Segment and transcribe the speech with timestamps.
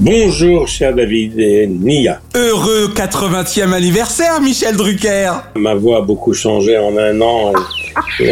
[0.00, 2.20] Bonjour, cher David et Nia.
[2.34, 7.52] Heureux 80e anniversaire, Michel Drucker Ma voix a beaucoup changé en un an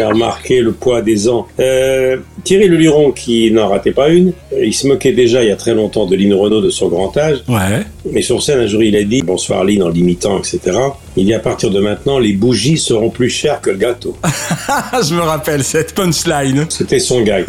[0.01, 1.47] a remarqué le poids des ans.
[1.59, 5.51] Euh, Thierry Le Luron, qui n'en ratait pas une, il se moquait déjà il y
[5.51, 7.43] a très longtemps de Lynn Renault de son grand âge.
[7.47, 7.85] Ouais.
[8.11, 10.59] Mais sur scène, un jour, il a dit Bonsoir Lynn en l'imitant, etc.
[11.15, 14.17] Il dit à partir de maintenant, les bougies seront plus chères que le gâteau.
[15.07, 16.65] Je me rappelle cette punchline.
[16.69, 17.45] C'était son gag.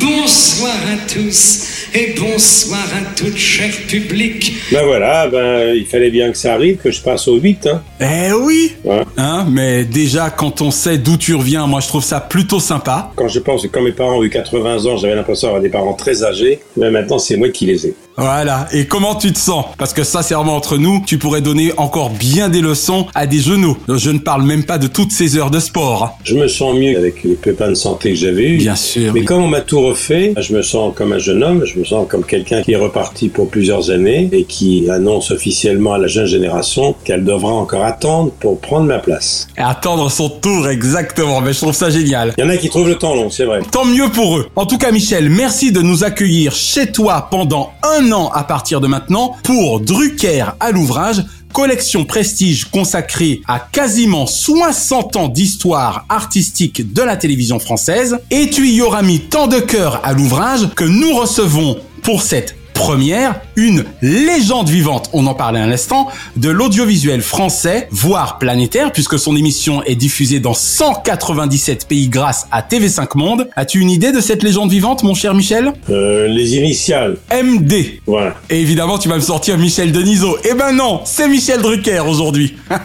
[0.00, 4.52] Bonsoir à tous et bonsoir à toute chère public.
[4.72, 7.66] Ben voilà, ben il fallait bien que ça arrive, que je passe au 8.
[7.66, 7.82] Hein.
[8.00, 9.02] Eh oui Ouais.
[9.16, 13.12] Hein, mais déjà quand on sait d'où tu reviens, moi je trouve ça plutôt sympa.
[13.16, 15.68] Quand je pense que quand mes parents ont eu 80 ans, j'avais l'impression d'avoir des
[15.68, 16.60] parents très âgés.
[16.76, 17.94] Mais maintenant, c'est moi qui les ai.
[18.16, 19.64] Voilà, et comment tu te sens?
[19.78, 23.76] Parce que sincèrement entre nous, tu pourrais donner encore bien des leçons à des genoux.
[23.88, 26.18] Je ne parle même pas de toutes ces heures de sport.
[26.24, 28.58] Je me sens mieux avec les pépins de santé que j'avais eus.
[28.58, 29.12] Bien sûr.
[29.14, 29.24] Mais oui.
[29.24, 32.06] comme on m'a tout refait, je me sens comme un jeune homme, je me sens
[32.08, 36.26] comme quelqu'un qui est reparti pour plusieurs années et qui annonce officiellement à la jeune
[36.26, 39.48] génération qu'elle devra encore attendre pour prendre ma place.
[39.56, 42.34] Et attendre son tour exactement, mais je trouve ça génial.
[42.36, 43.60] Il y en a qui trouvent le temps long, c'est vrai.
[43.70, 44.46] Tant mieux pour eux.
[44.54, 48.80] En tout cas, Michel, merci de nous accueillir chez toi pendant un an à partir
[48.80, 51.22] de maintenant pour Drucker à l'ouvrage.
[51.52, 58.18] Collection prestige consacrée à quasiment 60 ans d'histoire artistique de la télévision française.
[58.30, 62.56] Et tu y auras mis tant de cœur à l'ouvrage que nous recevons pour cette
[62.82, 69.20] première une légende vivante, on en parlait un instant, de l'audiovisuel français, voire planétaire, puisque
[69.20, 73.48] son émission est diffusée dans 197 pays grâce à TV5 Monde.
[73.54, 78.00] As-tu une idée de cette légende vivante, mon cher Michel Euh, les initiales, MD.
[78.04, 78.34] voilà.
[78.50, 80.36] Et évidemment, tu vas me sortir Michel Denisot.
[80.44, 82.56] Eh ben non, c'est Michel Drucker aujourd'hui.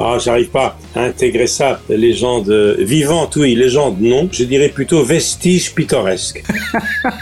[0.00, 1.80] Ah, j'arrive pas à intégrer ça.
[1.88, 2.48] Légende
[2.78, 4.28] vivante, oui, légende, non.
[4.30, 6.44] Je dirais plutôt vestige pittoresque.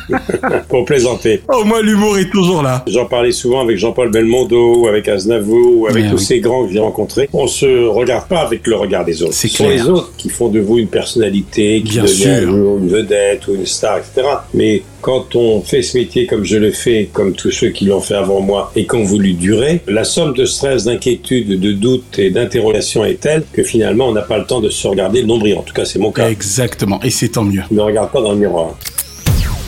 [0.69, 1.43] pour plaisanter.
[1.49, 2.85] Au moins, l'humour est toujours là?
[2.87, 6.25] J'en parlais souvent avec Jean-Paul Belmondo, ou avec Aznavour, ou avec Mais tous oui.
[6.25, 7.29] ces grands que j'ai rencontrés.
[7.33, 9.35] On se regarde pas avec le regard des autres.
[9.35, 9.85] C'est Ce sont clair.
[9.85, 12.77] les autres qui font de vous une personnalité, qui Bien devient sûr.
[12.79, 14.27] une vedette ou une star, etc.
[14.55, 18.01] Mais quand on fait ce métier comme je le fais, comme tous ceux qui l'ont
[18.01, 22.19] fait avant moi, et qui ont voulu durer, la somme de stress, d'inquiétude, de doute
[22.19, 25.27] et d'interrogation est telle que finalement on n'a pas le temps de se regarder le
[25.27, 25.57] nombril.
[25.59, 26.29] En tout cas, c'est mon cas.
[26.31, 27.63] Exactement, et c'est tant mieux.
[27.71, 28.77] Je ne regarde pas dans le miroir.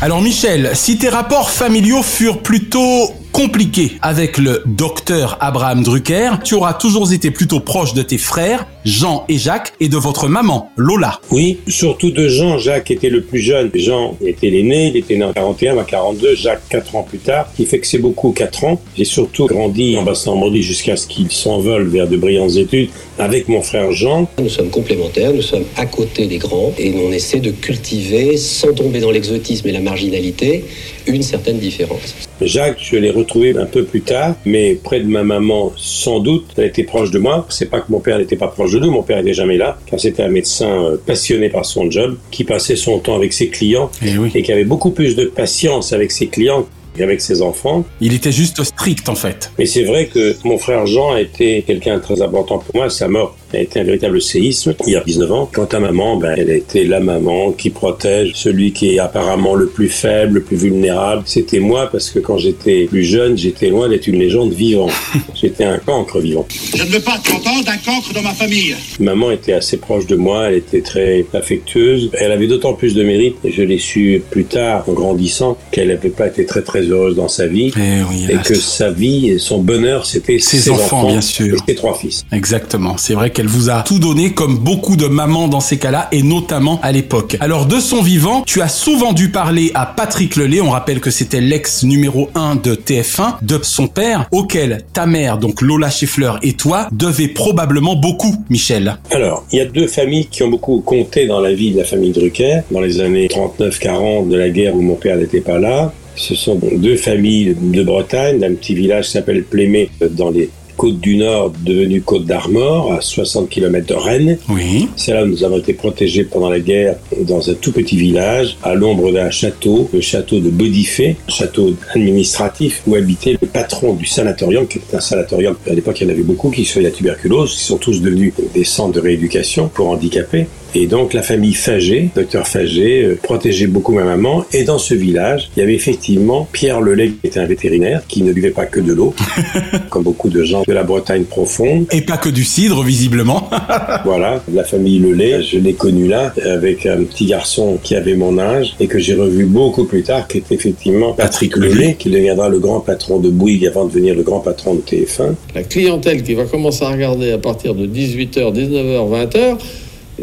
[0.01, 6.55] Alors Michel, si tes rapports familiaux furent plutôt compliqués avec le docteur Abraham Drucker, tu
[6.55, 10.71] auras toujours été plutôt proche de tes frères, Jean et Jacques, et de votre maman,
[10.77, 11.21] Lola.
[11.31, 12.59] Oui, surtout de Jean.
[12.59, 13.71] Jacques était le plus jeune.
[13.75, 16.35] Jean était l'aîné, il était né en 41, à 42.
[16.35, 18.81] Jacques, 4 ans plus tard, qui fait que c'est beaucoup 4 ans.
[18.97, 23.63] J'ai surtout grandi en Basse-Normandie jusqu'à ce qu'il s'envole vers de brillantes études avec mon
[23.63, 24.29] frère Jean.
[24.39, 28.73] Nous sommes complémentaires, nous sommes à côté des grands et on essaie de cultiver, sans
[28.73, 30.65] tomber dans l'exotisme et la marginalité,
[31.07, 32.28] une certaine différence.
[32.41, 36.47] Jacques, je l'ai retrouvé un peu plus tard, mais près de ma maman, sans doute.
[36.57, 37.47] Elle était proche de moi.
[37.49, 39.79] C'est pas que mon père n'était pas proche de nous, mon père était jamais là,
[39.87, 43.49] car c'était un médecin euh, passionné par son job, qui passait son temps avec ses
[43.49, 44.31] clients Eh oui.
[44.35, 47.85] et qui avait beaucoup plus de patience avec ses clients qu'avec ses enfants.
[48.01, 49.53] Il était juste strict en fait.
[49.59, 52.91] Mais c'est vrai que mon frère Jean a été quelqu'un de très important pour moi.
[52.91, 55.51] Sa mort a été un véritable séisme il y a 19 ans.
[55.53, 59.55] Quant à maman, ben, elle a été la maman qui protège celui qui est apparemment
[59.55, 61.23] le plus faible, le plus vulnérable.
[61.27, 64.93] C'était moi parce que quand j'étais plus jeune, j'étais loin d'être une légende vivante.
[65.35, 66.47] J'étais un cancre vivant.
[66.75, 68.75] Je ne veux pas t'entendre d'un cancre dans ma famille.
[68.99, 72.11] Maman était assez proche de moi, elle était très affectueuse.
[72.15, 75.89] Elle avait d'autant plus de mérite, et je l'ai su plus tard en grandissant, qu'elle
[75.89, 77.73] n'avait pas été très très heureuse dans sa vie.
[77.77, 81.57] Eh oui, et que sa vie et son bonheur, c'était Ses ses, enfants, bien sûr.
[81.69, 82.25] et ses trois fils.
[82.33, 82.97] Exactement.
[82.97, 86.25] C'est vrai qu'elle vous a tout donné comme beaucoup de mamans dans ces cas-là et
[86.25, 87.37] notamment à l'époque.
[87.39, 91.13] Alors de son vivant, tu as souvent dû parler à Patrick Lelay, on rappelle que
[91.13, 96.33] c'était l'ex numéro 1 de TF1, de son père, auquel ta mère, donc Lola Schiffler
[96.43, 98.97] et toi, devaient probablement beaucoup, Michel.
[99.13, 101.85] Alors, il y a deux familles qui ont beaucoup compté dans la vie de la
[101.85, 105.93] famille Drucker, dans les années 39-40 de la guerre où mon père n'était pas là.
[106.17, 111.01] Ce sont deux familles de Bretagne, d'un petit village qui s'appelle Plémé, dans les côtes
[111.01, 114.39] du Nord, devenu Côte d'Armor, à 60 km de Rennes.
[114.49, 114.89] Oui.
[114.97, 118.57] C'est là où nous avons été protégés pendant la guerre, dans un tout petit village,
[118.63, 124.07] à l'ombre d'un château, le château de Bodifé, château administratif, où habitait le patron du
[124.07, 125.57] sanatorium, qui était un sanatorium.
[125.69, 128.33] À l'époque, il y en avait beaucoup qui sont la tuberculose, qui sont tous devenus
[128.55, 130.47] des centres de rééducation pour handicapés.
[130.75, 134.45] Et donc la famille Fagé, docteur Fagé, euh, protégeait beaucoup ma maman.
[134.53, 138.23] Et dans ce village, il y avait effectivement Pierre Lelay, qui était un vétérinaire, qui
[138.23, 139.15] ne buvait pas que de l'eau,
[139.91, 141.87] comme beaucoup de gens de la Bretagne profonde.
[141.93, 143.49] Et pas que du cidre, visiblement.
[144.05, 148.39] Voilà, la famille Lelay, je l'ai connue là, avec un petit garçon qui avait mon
[148.39, 152.49] âge et que j'ai revu beaucoup plus tard, qui est effectivement Patrick Lelay, qui deviendra
[152.49, 155.35] le grand patron de Bouygues avant de devenir le grand patron de TF1.
[155.55, 159.59] La clientèle qui va commencer à regarder à partir de 18h, 19h, 20h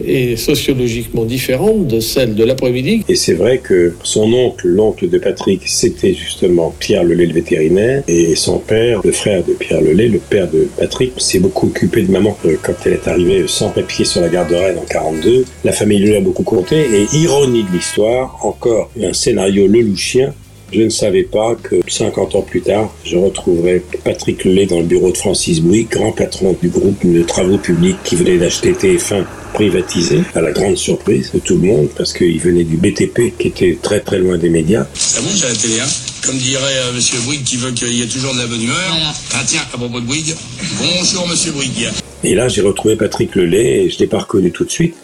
[0.03, 3.03] est sociologiquement différente de celle de l'après-midi.
[3.07, 8.03] Et c'est vrai que son oncle, l'oncle de Patrick, c'était justement Pierre Lelay le vétérinaire,
[8.07, 12.01] et son père, le frère de Pierre Lelay, le père de Patrick, s'est beaucoup occupé
[12.03, 14.85] de maman euh, quand elle est arrivée sans papier sur la gare de Rennes en
[14.85, 15.45] 42.
[15.63, 20.33] La famille Lelay a beaucoup compté, et ironie de l'histoire, encore un scénario lelouchien,
[20.71, 24.85] je ne savais pas que 50 ans plus tard, je retrouverais Patrick Lelay dans le
[24.85, 29.25] bureau de Francis Bouygues, grand patron du groupe de travaux publics qui venait d'acheter TF1
[29.53, 33.47] privatisé, à la grande surprise de tout le monde, parce qu'il venait du BTP, qui
[33.47, 34.85] était très très loin des médias.
[34.93, 35.87] Ça bouge à la télé, hein
[36.25, 39.15] Comme dirait euh, Monsieur Bouygues qui veut qu'il y ait toujours de la bonne humeur.
[39.33, 40.35] Ah tiens, à propos de Bouygues,
[40.77, 41.89] bonjour Monsieur Bouygues.
[42.25, 44.95] Et là, j'ai retrouvé Patrick Lelay, et je l'ai pas reconnu tout de suite.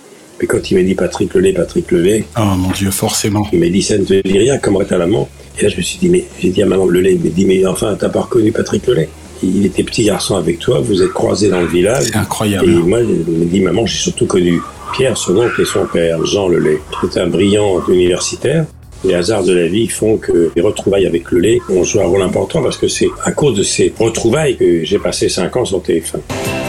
[0.41, 3.47] Mais quand il m'a dit Patrick Lelay, Patrick Lelay, Oh mon Dieu, forcément.
[3.53, 5.29] il m'a dit ça ne te dit rien, comme à maman.
[5.59, 7.45] Et là, je me suis dit, mais j'ai dit à maman Lelay, il m'a dit,
[7.45, 9.09] mais enfin, t'as pas reconnu Patrick Lelay
[9.43, 12.05] il était petit garçon avec toi, vous êtes croisés dans le village.
[12.05, 12.69] C'est incroyable.
[12.69, 14.61] Et moi, il m'a dit, maman, j'ai surtout connu
[14.93, 18.65] Pierre, son oncle et son père, Jean Lelay, était un brillant universitaire.
[19.03, 22.21] Les hasards de la vie font que les retrouvailles avec Lelay ont joué un rôle
[22.21, 25.81] important parce que c'est à cause de ces retrouvailles que j'ai passé 5 ans sur
[25.81, 26.60] TF1.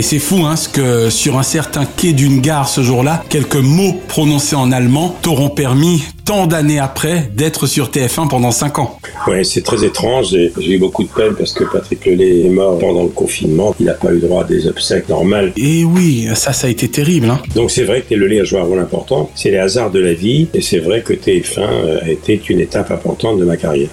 [0.00, 3.56] Et c'est fou, hein, ce que sur un certain quai d'une gare ce jour-là, quelques
[3.56, 8.98] mots prononcés en allemand t'auront permis, tant d'années après, d'être sur TF1 pendant 5 ans.
[9.26, 10.32] Ouais, c'est très étrange.
[10.32, 13.74] et J'ai eu beaucoup de peine parce que Patrick Lelay est mort pendant le confinement.
[13.78, 15.52] Il n'a pas eu droit à des obsèques normales.
[15.58, 17.28] Et oui, ça, ça a été terrible.
[17.28, 17.42] Hein.
[17.54, 19.30] Donc c'est vrai que Lelay a joué un rôle important.
[19.34, 20.48] C'est les hasards de la vie.
[20.54, 23.90] Et c'est vrai que TF1 a été une étape importante de ma carrière.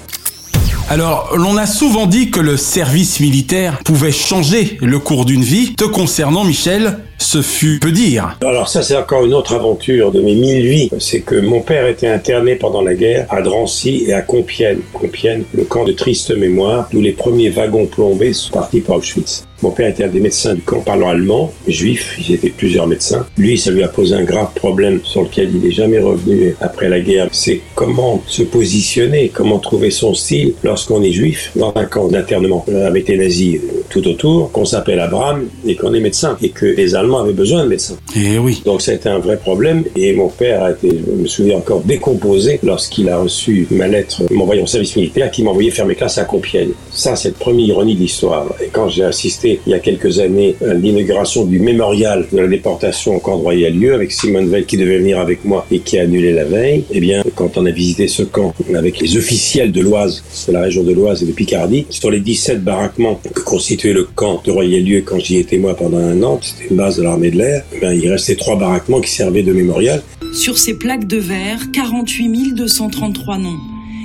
[0.89, 5.75] Alors, l'on a souvent dit que le service militaire pouvait changer le cours d'une vie.
[5.75, 8.38] Te concernant, Michel, ce fut peu dire.
[8.46, 10.90] Alors ça, c'est encore une autre aventure de mes mille vies.
[11.00, 14.80] C'est que mon père était interné pendant la guerre à Drancy et à Compiègne.
[14.94, 19.44] Compiègne, le camp de triste mémoire, où les premiers wagons plombés sont partis pour Auschwitz.
[19.64, 23.26] Mon père était un des médecins du camp parlant allemand, juif, ils étaient plusieurs médecins.
[23.40, 26.90] Lui, ça lui a posé un grave problème sur lequel il n'est jamais revenu après
[26.90, 27.28] la guerre.
[27.31, 32.66] C'est comment se positionner, comment trouver son style lorsqu'on est juif dans un camp d'internement
[32.86, 33.59] avec les nazis
[33.90, 37.64] tout autour, qu'on s'appelle Abraham et qu'on est médecin et que les Allemands avaient besoin
[37.64, 37.97] de médecins.
[38.16, 38.61] Et oui.
[38.66, 41.57] Donc ça a été un vrai problème et mon père a été, je me souviens
[41.57, 45.95] encore, décomposé lorsqu'il a reçu ma lettre m'envoyant au service militaire qui m'envoyait faire mes
[45.95, 46.71] classes à Compiègne.
[46.92, 48.47] Ça, c'est la première ironie de l'histoire.
[48.64, 52.47] Et quand j'ai assisté il y a quelques années à l'inauguration du mémorial de la
[52.47, 55.97] déportation au camp de Royal-Lieu avec Simone Veil qui devait venir avec moi et qui
[55.97, 59.71] a annulé la veille, eh bien, quand on a visité ce camp avec les officiels
[59.71, 63.42] de l'Oise, de la région de l'Oise et de Picardie, sur les 17 baraquements que
[63.42, 66.96] constituait le camp de Royal-Lieu quand j'y étais moi pendant un an, c'était une base
[66.97, 70.01] de l'armée de l'air, eh bien, il restait trois baraquements qui servaient de mémorial.
[70.33, 73.57] Sur ces plaques de verre, 48 233 noms.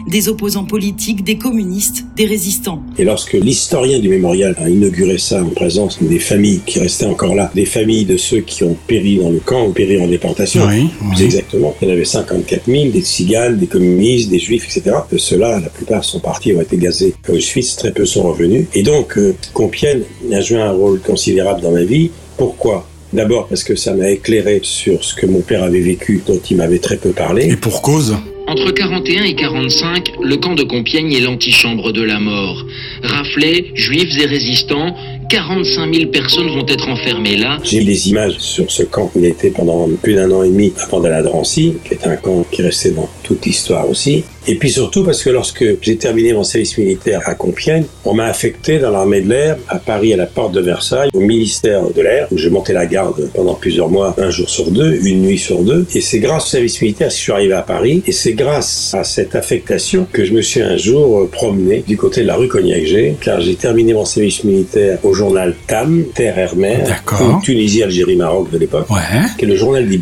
[0.08, 2.82] des opposants politiques, des communistes, des résistants.
[2.98, 7.36] Et lorsque l'historien du mémorial a inauguré ça en présence des familles qui restaient encore
[7.36, 10.66] là, des familles de ceux qui ont péri dans le camp ou péri en déportation,
[10.66, 11.24] Oui, plus oui.
[11.24, 14.96] exactement, il y en avait 54 000, des tziganes, des communistes, des juifs, etc.
[15.10, 18.66] De Ceux-là, la plupart sont partis, ont été gazés à Auschwitz, très peu sont revenus.
[18.74, 22.10] Et donc, euh, Compiègne a joué un rôle considérable dans ma vie.
[22.36, 22.86] Pourquoi?
[23.12, 26.56] D'abord parce que ça m'a éclairé sur ce que mon père avait vécu, dont il
[26.56, 27.50] m'avait très peu parlé.
[27.50, 28.16] Et pour cause?
[28.48, 32.66] Entre 41 et 45, le camp de Compiègne est l'antichambre de la mort.
[33.02, 34.94] Raflés, juifs et résistants,
[35.28, 37.58] 45 000 personnes vont être enfermées là.
[37.62, 40.72] J'ai des images sur ce camp où il était pendant plus d'un an et demi
[40.76, 44.24] avant d'aller à Drancy, qui est un camp qui restait dans toute l'histoire aussi.
[44.46, 48.26] Et puis surtout parce que lorsque j'ai terminé mon service militaire à Compiègne, on m'a
[48.26, 52.02] affecté dans l'armée de l'air à Paris à la porte de Versailles, au ministère de
[52.02, 55.38] l'air, où je montais la garde pendant plusieurs mois, un jour sur deux, une nuit
[55.38, 55.86] sur deux.
[55.94, 58.02] Et c'est grâce au service militaire que je suis arrivé à Paris.
[58.06, 61.96] Et c'est grâce à cette affectation que je me suis un jour euh, promené du
[61.96, 66.38] côté de la rue Cognac-G, car j'ai terminé mon service militaire au journal TAM, Terre
[66.38, 67.40] Air Mer, D'accord.
[67.42, 68.98] Tunisie, Algérie, Maroc de l'époque, Ouais.
[69.38, 69.98] qui est le journal des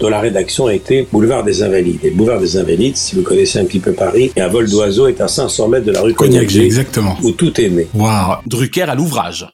[0.00, 1.98] dont la rédaction a été Boulevard des Invalides.
[2.02, 4.68] Et le Boulevard des Invalides, si vous connaissez un petit peu Paris, et un vol
[4.68, 7.16] d'oiseau est à 500 mètres de la rue Cognac, Cognac-G, exactement.
[7.22, 7.88] où tout est né.
[7.94, 8.36] Waouh.
[8.46, 9.46] Drucker à l'ouvrage.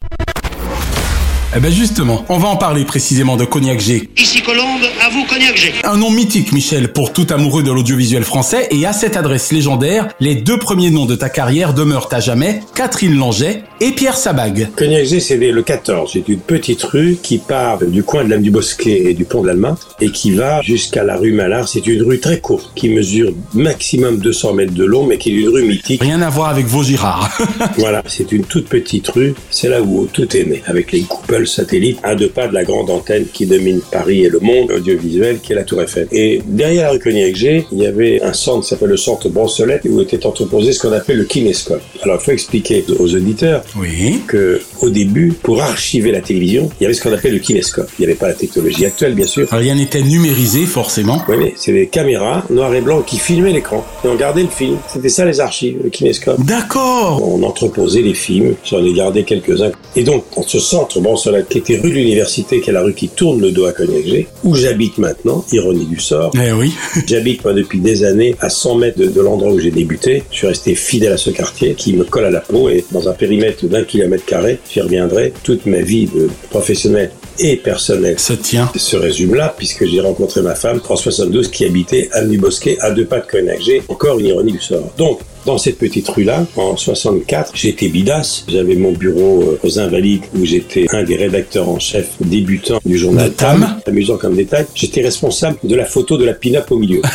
[1.57, 4.11] Eh ben justement, on va en parler précisément de Cognac G.
[4.19, 5.73] Ici Colombe, à vous Cognac G.
[5.83, 10.09] Un nom mythique, Michel, pour tout amoureux de l'audiovisuel français, et à cette adresse légendaire,
[10.21, 14.69] les deux premiers noms de ta carrière demeurent à jamais Catherine Langeais et Pierre Sabag.
[14.77, 16.11] Cognac-G, c'est le 14.
[16.13, 19.41] C'est une petite rue qui part du coin de l'âme du Bosquet et du pont
[19.41, 21.67] de l'Allemagne et qui va jusqu'à la rue Malard.
[21.67, 25.41] C'est une rue très courte qui mesure maximum 200 mètres de long, mais qui est
[25.41, 26.03] une rue mythique.
[26.03, 27.31] Rien à voir avec vos Girards.
[27.79, 29.35] Voilà, c'est une toute petite rue.
[29.51, 31.03] C'est là où tout est né, avec les
[31.39, 34.71] couples satellites à deux pas de la grande antenne qui domine Paris et le monde
[34.71, 36.09] audiovisuel, qui est la Tour Eiffel.
[36.13, 39.83] Et derrière la rue Cognac-G, il y avait un centre qui s'appelle le centre Brossolette,
[39.89, 41.81] où était entreposé ce qu'on appelle le kinéscope.
[42.03, 44.21] Alors, il faut expliquer aux auditeurs Oui.
[44.27, 47.89] que au début, pour archiver la télévision, il y avait ce qu'on appelle le kinéscope.
[47.99, 49.49] Il n'y avait pas la technologie actuelle, bien sûr.
[49.51, 51.23] Rien n'était numérisé, forcément.
[51.29, 53.85] Oui, mais c'est des caméras noir et blanc qui filmaient l'écran.
[54.05, 54.77] Et on gardait le film.
[54.93, 56.41] C'était ça les archives, le kinéscope.
[56.45, 57.23] D'accord.
[57.27, 59.73] On entreposait les films, j'en ai gardé quelques-uns.
[59.97, 61.01] Et donc, dans ce centre
[61.49, 64.27] Qui était rue de l'Université, qui est la rue qui tourne le dos à Cognac-G,
[64.45, 66.33] où j'habite maintenant, ironie du sort.
[66.35, 66.73] Eh oui.
[67.07, 70.23] J'habite moi depuis des années à 100 mètres de, de l'endroit où j'ai débuté.
[70.31, 73.09] Je suis resté fidèle à ce quartier qui me colle à la peau et dans
[73.09, 75.33] un périmètre d'un kilomètre carré, j'y reviendrai.
[75.43, 78.71] Toute ma vie de professionnelle et personnelle Se tient.
[78.75, 82.91] se résume là, puisque j'ai rencontré ma femme en 72 qui habitait avenue Bosquet à
[82.91, 83.83] deux pas de Cognac-G.
[83.89, 84.91] Encore une ironie du sort.
[84.97, 88.45] Donc, dans cette petite rue-là, en 64, j'étais bidas.
[88.49, 92.99] J'avais mon bureau euh, aux Invalides où j'étais un des rédacteurs en chef débutants du
[92.99, 93.61] journal Tam.
[93.61, 93.81] Tam.
[93.87, 94.67] Amusant comme détail.
[94.75, 97.01] J'étais responsable de la photo de la pin-up au milieu.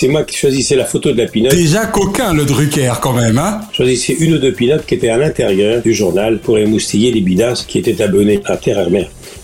[0.00, 1.52] C'est moi qui choisissais la photo de la pin-up.
[1.52, 5.16] Déjà coquin, le Drucker, quand même, hein choisissais une ou deux pin qui étaient à
[5.16, 8.80] l'intérieur du journal pour émoustiller les bidas qui étaient abonnés à Terre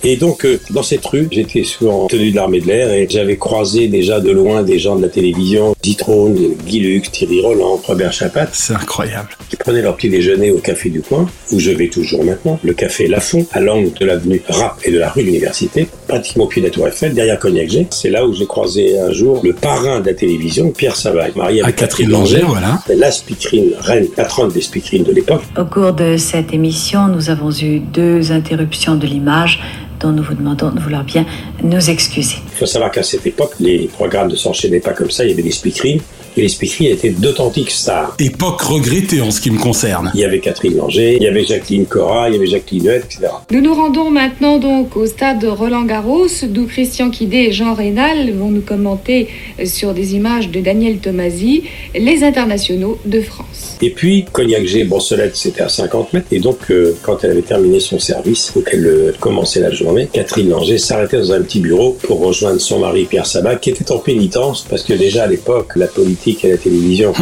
[0.02, 3.06] et donc, euh, dans cette rue, j'étais souvent en tenue de l'armée de l'air et
[3.08, 7.80] j'avais croisé déjà de loin des gens de la télévision, Zitrone, Guy Lux, Thierry Roland,
[7.84, 9.28] Robert Chapat, C'est incroyable.
[9.48, 12.72] qui prenaient leur petit déjeuner au café du coin, où je vais toujours maintenant, le
[12.72, 16.48] café Lafont, à l'angle de l'avenue Rapp et de la rue de l'Université, pratiquement au
[16.48, 17.86] pied de la Tour Eiffel, derrière Cognac-G.
[17.90, 21.60] C'est là où j'ai croisé un jour le parrain de la télévision, Pierre Savage, marié
[21.60, 22.78] À avec Catherine Langer, voilà.
[22.94, 25.42] la speakerine, reine, patronne des speakerines de l'époque.
[25.58, 29.60] Au cours de cette émission, nous avons eu deux interruptions de l'image
[30.00, 31.24] dont nous vous demandons de vouloir bien
[31.62, 32.36] nous excuser.
[32.52, 35.32] Il faut savoir qu'à cette époque, les programmes ne s'enchaînaient pas comme ça, il y
[35.32, 36.00] avait des speakerines,
[36.36, 38.14] et les speakerines étaient d'authentiques stars.
[38.18, 40.10] Époque regrettée en ce qui me concerne.
[40.14, 43.04] Il y avait Catherine Langer, il y avait Jacqueline Cora, il y avait Jacqueline Huette,
[43.06, 43.32] etc.
[43.50, 47.74] Nous nous rendons maintenant donc au stade de Roland Garros, d'où Christian Quidé et Jean
[47.74, 49.28] Rénal vont nous commenter
[49.64, 53.76] sur des images de Daniel Tomasi, les internationaux de France.
[53.82, 56.26] Et puis, Cognac-G, Brossolette, c'était à 50 mètres.
[56.30, 60.08] Et donc, euh, quand elle avait terminé son service, ou qu'elle euh, commençait la journée,
[60.12, 63.90] Catherine Langer s'arrêtait dans un petit bureau pour rejoindre son mari Pierre Sabat, qui était
[63.90, 67.12] en pénitence, parce que déjà à l'époque, la politique et la télévision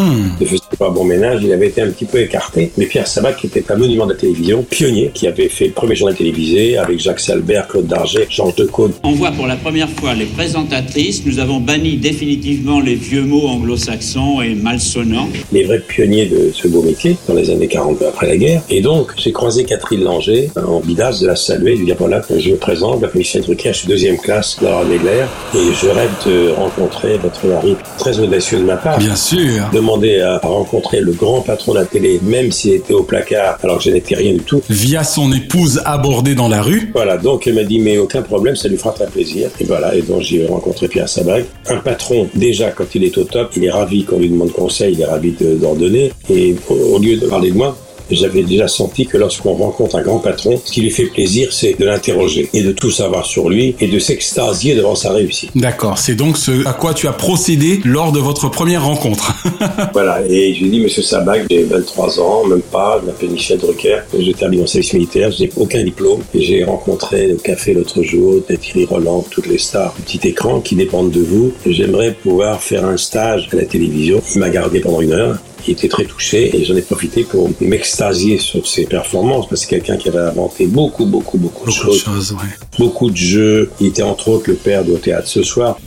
[0.41, 2.71] ne faisaient pas bon ménage, il avait été un petit peu écarté.
[2.77, 5.73] Mais Pierre Sabat, qui était un monument de la télévision, pionnier, qui avait fait le
[5.73, 8.93] premier journal télévisé avec Jacques Salbert, Claude Darget, Georges Decaude.
[9.03, 11.25] On voit pour la première fois les présentatrices.
[11.25, 15.29] Nous avons banni définitivement les vieux mots anglo-saxons et malsonnants.
[15.53, 18.63] les vrais pionniers de ce beau métier dans les années 40 après la guerre.
[18.69, 22.23] Et donc, j'ai croisé Catherine Langer en bidas de la saluer, de lui dire voilà,
[22.37, 26.11] je me présente, la Michel Drucker, je suis deuxième classe de l'air et je rêve
[26.27, 28.88] de rencontrer votre mari très audacieux de ma part.
[28.97, 29.69] Bien sûr.
[29.73, 33.79] demander à rencontrer le grand patron de la télé, même s'il était au placard, alors
[33.79, 34.63] que je n'étais rien du tout.
[34.71, 36.91] Via son épouse abordée dans la rue.
[36.95, 39.51] Voilà, donc elle m'a dit, mais aucun problème, ça lui fera très plaisir.
[39.61, 41.45] Et voilà, et donc j'ai rencontré Pierre Sabag.
[41.69, 44.95] Un patron, déjà, quand il est au top, il est ravi qu'on lui demande conseil,
[44.95, 46.13] il est ravi de- d'en donner.
[46.31, 47.77] Et au, au lieu de parler de moi,
[48.11, 51.79] j'avais déjà senti que lorsqu'on rencontre un grand patron, ce qui lui fait plaisir, c'est
[51.79, 55.51] de l'interroger et de tout savoir sur lui et de s'extasier devant sa réussite.
[55.55, 59.35] D'accord, c'est donc ce à quoi tu as procédé lors de votre première rencontre.
[59.93, 63.31] Voilà, et je lui ai dit, monsieur Sabag, j'ai 23 ans, même pas, je m'appelle
[63.31, 67.37] Michel Drucker, je termine en service militaire, je n'ai aucun diplôme, et j'ai rencontré au
[67.37, 71.53] café l'autre jour Thierry Roland, toutes les stars, petit écran qui dépendent de vous.
[71.67, 74.21] J'aimerais pouvoir faire un stage à la télévision.
[74.35, 75.39] Il m'a gardé pendant une heure.
[75.69, 79.69] Il était très touché et j'en ai profité pour m'extasier sur ses performances parce que
[79.69, 82.03] c'est quelqu'un qui avait inventé beaucoup, beaucoup, beaucoup de Beaucoup de choses.
[82.05, 82.49] choses, ouais.
[82.79, 83.71] Beaucoup de jeux.
[83.79, 85.79] Il était entre autres le père de théâtre ce soir.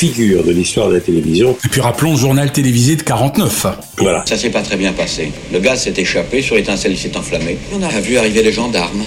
[0.00, 1.56] Une figure de l'histoire de la télévision.
[1.64, 3.66] Et puis rappelons le journal télévisé de 49.
[3.96, 4.24] Voilà.
[4.28, 5.32] Ça s'est pas très bien passé.
[5.52, 7.58] Le gaz s'est échappé, sur l'étincelle il s'est enflammé.
[7.72, 9.02] On a vu arriver les gendarmes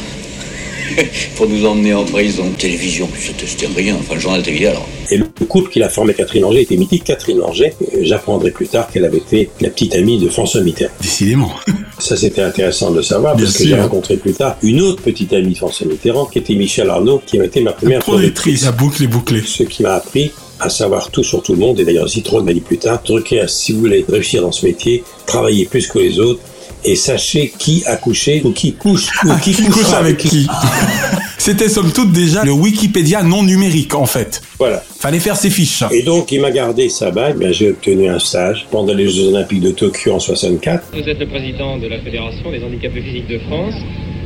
[1.37, 2.43] pour nous emmener en prison.
[2.57, 3.07] Télévision,
[3.45, 3.95] c'était rien.
[3.97, 4.85] Enfin, le journal télévisé alors.
[5.09, 7.05] Et le couple qu'il a formé Catherine Langer était mythique.
[7.05, 10.91] Catherine Langer, euh, j'apprendrai plus tard qu'elle avait été la petite amie de François Mitterrand.
[10.99, 11.51] Décidément.
[11.99, 15.01] Ça, c'était intéressant de le savoir Bien parce que j'ai rencontré plus tard une autre
[15.01, 18.65] petite amie de François Mitterrand qui était Michel Arnaud, qui a été ma première Productrice,
[18.65, 19.41] la boucle est bouclée.
[19.45, 21.79] Ce qui m'a appris à savoir tout sur tout le monde.
[21.79, 25.03] Et d'ailleurs, Zitron m'a dit plus tard, Drucker, si vous voulez réussir dans ce métier,
[25.25, 26.41] travaillez plus que les autres
[26.83, 30.47] et sachez qui a couché ou qui couche ou qui, Qui couche avec qui
[31.37, 34.41] C'était somme toute déjà le Wikipédia non numérique en fait.
[34.59, 34.83] Voilà.
[34.99, 35.83] Fallait faire ses fiches.
[35.91, 37.37] Et donc, il m'a gardé sa bague.
[37.37, 40.89] Ben, j'ai obtenu un stage pendant les Jeux Olympiques de Tokyo en 64.
[40.93, 43.73] Vous êtes le président de la Fédération des handicapés physiques de France.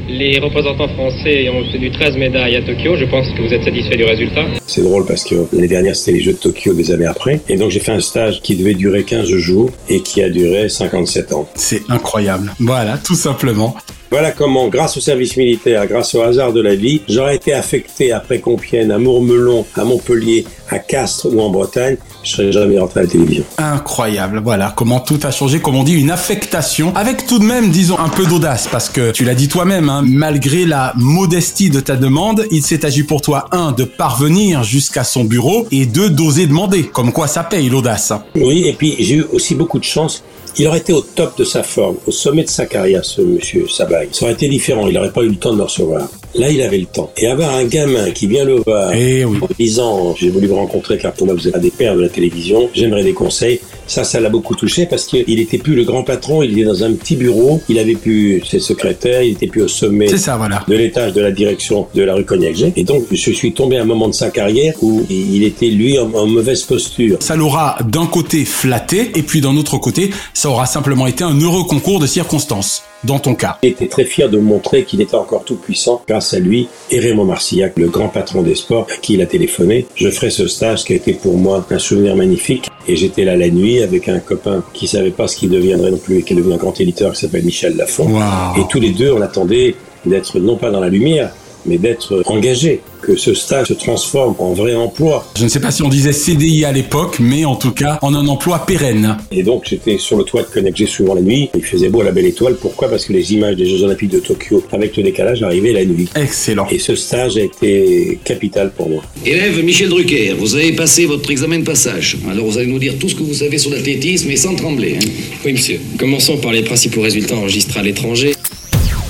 [0.07, 2.95] Les représentants français ont obtenu 13 médailles à Tokyo.
[2.95, 4.45] Je pense que vous êtes satisfait du résultat.
[4.67, 7.41] C'est drôle parce que l'année dernière, c'était les Jeux de Tokyo des années après.
[7.49, 10.69] Et donc, j'ai fait un stage qui devait durer 15 jours et qui a duré
[10.69, 11.49] 57 ans.
[11.55, 12.53] C'est incroyable.
[12.59, 13.75] Voilà, tout simplement.
[14.11, 18.11] Voilà comment, grâce au service militaire, grâce au hasard de la vie, j'aurais été affecté
[18.11, 21.97] après Compiègne, à Mourmelon, à Montpellier, à Castres ou en Bretagne.
[22.23, 23.43] Je serais jamais rentré à la télévision.
[23.57, 24.41] Incroyable.
[24.43, 27.97] Voilà comment tout a changé, comme on dit, une affectation avec tout de même, disons,
[27.99, 31.95] un peu d'audace parce que tu l'as dit toi-même, hein, malgré la modestie de ta
[31.95, 36.47] demande, il s'est agi pour toi, un, de parvenir jusqu'à son bureau et deux, d'oser
[36.47, 36.83] demander.
[36.83, 38.13] Comme quoi ça paye l'audace.
[38.35, 40.23] Oui, et puis j'ai eu aussi beaucoup de chance.
[40.57, 43.67] Il aurait été au top de sa forme, au sommet de sa carrière, ce monsieur
[43.67, 44.07] Sabag.
[44.13, 46.07] Ça aurait été différent, il n'aurait pas eu le temps de me recevoir.
[46.33, 47.11] Là, il avait le temps.
[47.17, 49.37] Et avoir un gamin qui vient le voir Eh oui.
[49.41, 52.01] en disant, j'ai voulu vous rencontrer car pour moi vous êtes un des pères de
[52.01, 53.59] la télévision, j'aimerais des conseils.
[53.87, 56.83] Ça, ça l'a beaucoup touché parce qu'il était plus le grand patron, il était dans
[56.83, 60.37] un petit bureau, il avait plus ses secrétaires, il était plus au sommet C'est ça,
[60.37, 60.63] voilà.
[60.67, 62.73] de l'étage de la direction de la rue Cognac-G.
[62.75, 65.99] Et donc, je suis tombé à un moment de sa carrière où il était, lui,
[65.99, 67.17] en, en mauvaise posture.
[67.19, 71.39] Ça l'aura d'un côté flatté et puis d'un autre côté, ça aura simplement été un
[71.39, 72.83] heureux concours de circonstances.
[73.05, 73.59] Dans ton cas.
[73.61, 76.99] Il était très fier de montrer qu'il était encore tout puissant grâce à lui et
[76.99, 79.85] Raymond Marcillac, le grand patron des sports, à qui il a téléphoné.
[79.95, 82.67] Je ferai ce stage qui a été pour moi un souvenir magnifique.
[82.87, 85.97] Et j'étais là la nuit avec un copain qui savait pas ce qu'il deviendrait non
[85.97, 88.07] plus et qui est devenu un grand éditeur qui s'appelle Michel Lafont.
[88.07, 88.61] Wow.
[88.61, 91.31] Et tous les deux, on attendait d'être non pas dans la lumière,
[91.65, 95.25] mais d'être engagés, que ce stage se transforme en vrai emploi.
[95.37, 98.13] Je ne sais pas si on disait CDI à l'époque, mais en tout cas en
[98.13, 99.17] un emploi pérenne.
[99.31, 101.49] Et donc j'étais sur le toit de Connect souvent la nuit.
[101.55, 102.55] Il faisait beau à la belle étoile.
[102.59, 102.89] Pourquoi?
[102.89, 106.07] Parce que les images des Jeux Olympiques de Tokyo avec le décalage arrivaient la nuit.
[106.15, 106.67] Excellent.
[106.71, 109.03] Et ce stage a été capital pour moi.
[109.25, 112.17] Élève Michel Drucker, vous avez passé votre examen de passage.
[112.29, 114.97] Alors vous allez nous dire tout ce que vous savez sur l'athlétisme et sans trembler.
[115.01, 115.07] hein.
[115.45, 115.79] Oui, monsieur.
[115.97, 118.34] Commençons par les principaux résultats enregistrés à l'étranger.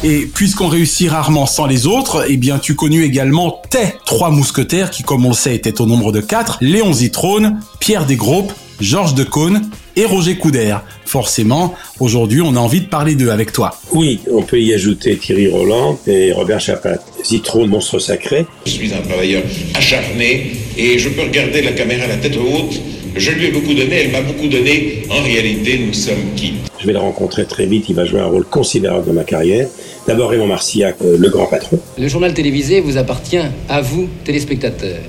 [0.08, 4.92] Et puisqu'on réussit rarement sans les autres, eh bien tu connus également tes trois mousquetaires
[4.92, 9.16] qui, comme on le sait, étaient au nombre de quatre, Léon Zitrone, Pierre Desgroupes, Georges
[9.16, 10.84] Decaune et Roger Coudert.
[11.06, 13.80] Forcément, aujourd'hui, on a envie de parler d'eux avec toi.
[13.94, 17.00] Oui, on peut y ajouter Thierry Roland et Robert Chapat.
[17.24, 18.46] Zitron, monstre sacré.
[18.68, 19.42] Je suis un travailleur
[19.74, 22.80] acharné et je peux regarder la caméra la tête haute.
[23.18, 25.04] Je lui ai beaucoup donné, elle m'a beaucoup donné.
[25.10, 26.70] En réalité, nous sommes quittes.
[26.80, 29.68] Je vais le rencontrer très vite, il va jouer un rôle considérable dans ma carrière.
[30.06, 31.80] D'abord Raymond Marcillac, euh, le grand patron.
[31.98, 35.00] Le journal télévisé vous appartient à vous, téléspectateurs.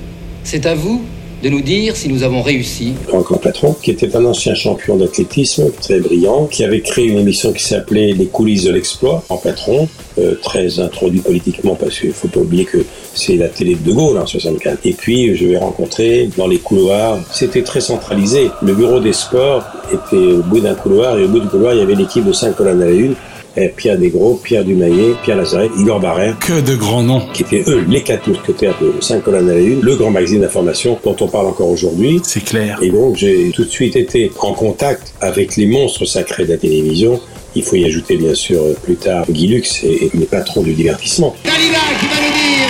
[0.43, 1.03] C'est à vous
[1.43, 2.93] de nous dire si nous avons réussi.
[3.07, 7.53] grand patron, qui était un ancien champion d'athlétisme, très brillant, qui avait créé une émission
[7.53, 9.87] qui s'appelait Les coulisses de l'exploit, en patron,
[10.19, 12.79] euh, très introduit politiquement, parce qu'il faut pas oublier que
[13.13, 14.79] c'est la télé de De Gaulle en 64.
[14.85, 18.49] Et puis, je vais rencontrer dans les couloirs, c'était très centralisé.
[18.61, 21.79] Le bureau des sports était au bout d'un couloir, et au bout du couloir, il
[21.79, 23.15] y avait l'équipe de cinq colonnes à la une,
[23.75, 26.37] Pierre Desgros, Pierre Dumayet, Pierre Lazaret, Igor Barrère.
[26.39, 27.23] Que de grands noms.
[27.33, 30.41] Qui étaient eux les quatre mousquetaires de 5 colonnes à la une, le grand magazine
[30.41, 32.21] d'information dont on parle encore aujourd'hui.
[32.23, 32.79] C'est clair.
[32.81, 36.57] Et donc j'ai tout de suite été en contact avec les monstres sacrés de la
[36.57, 37.19] télévision.
[37.55, 41.35] Il faut y ajouter bien sûr plus tard Guy Lux et les patrons du divertissement.
[41.43, 42.69] Dalila qui va nous dire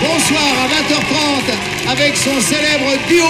[0.00, 3.24] bonsoir à 20h30 avec son célèbre duo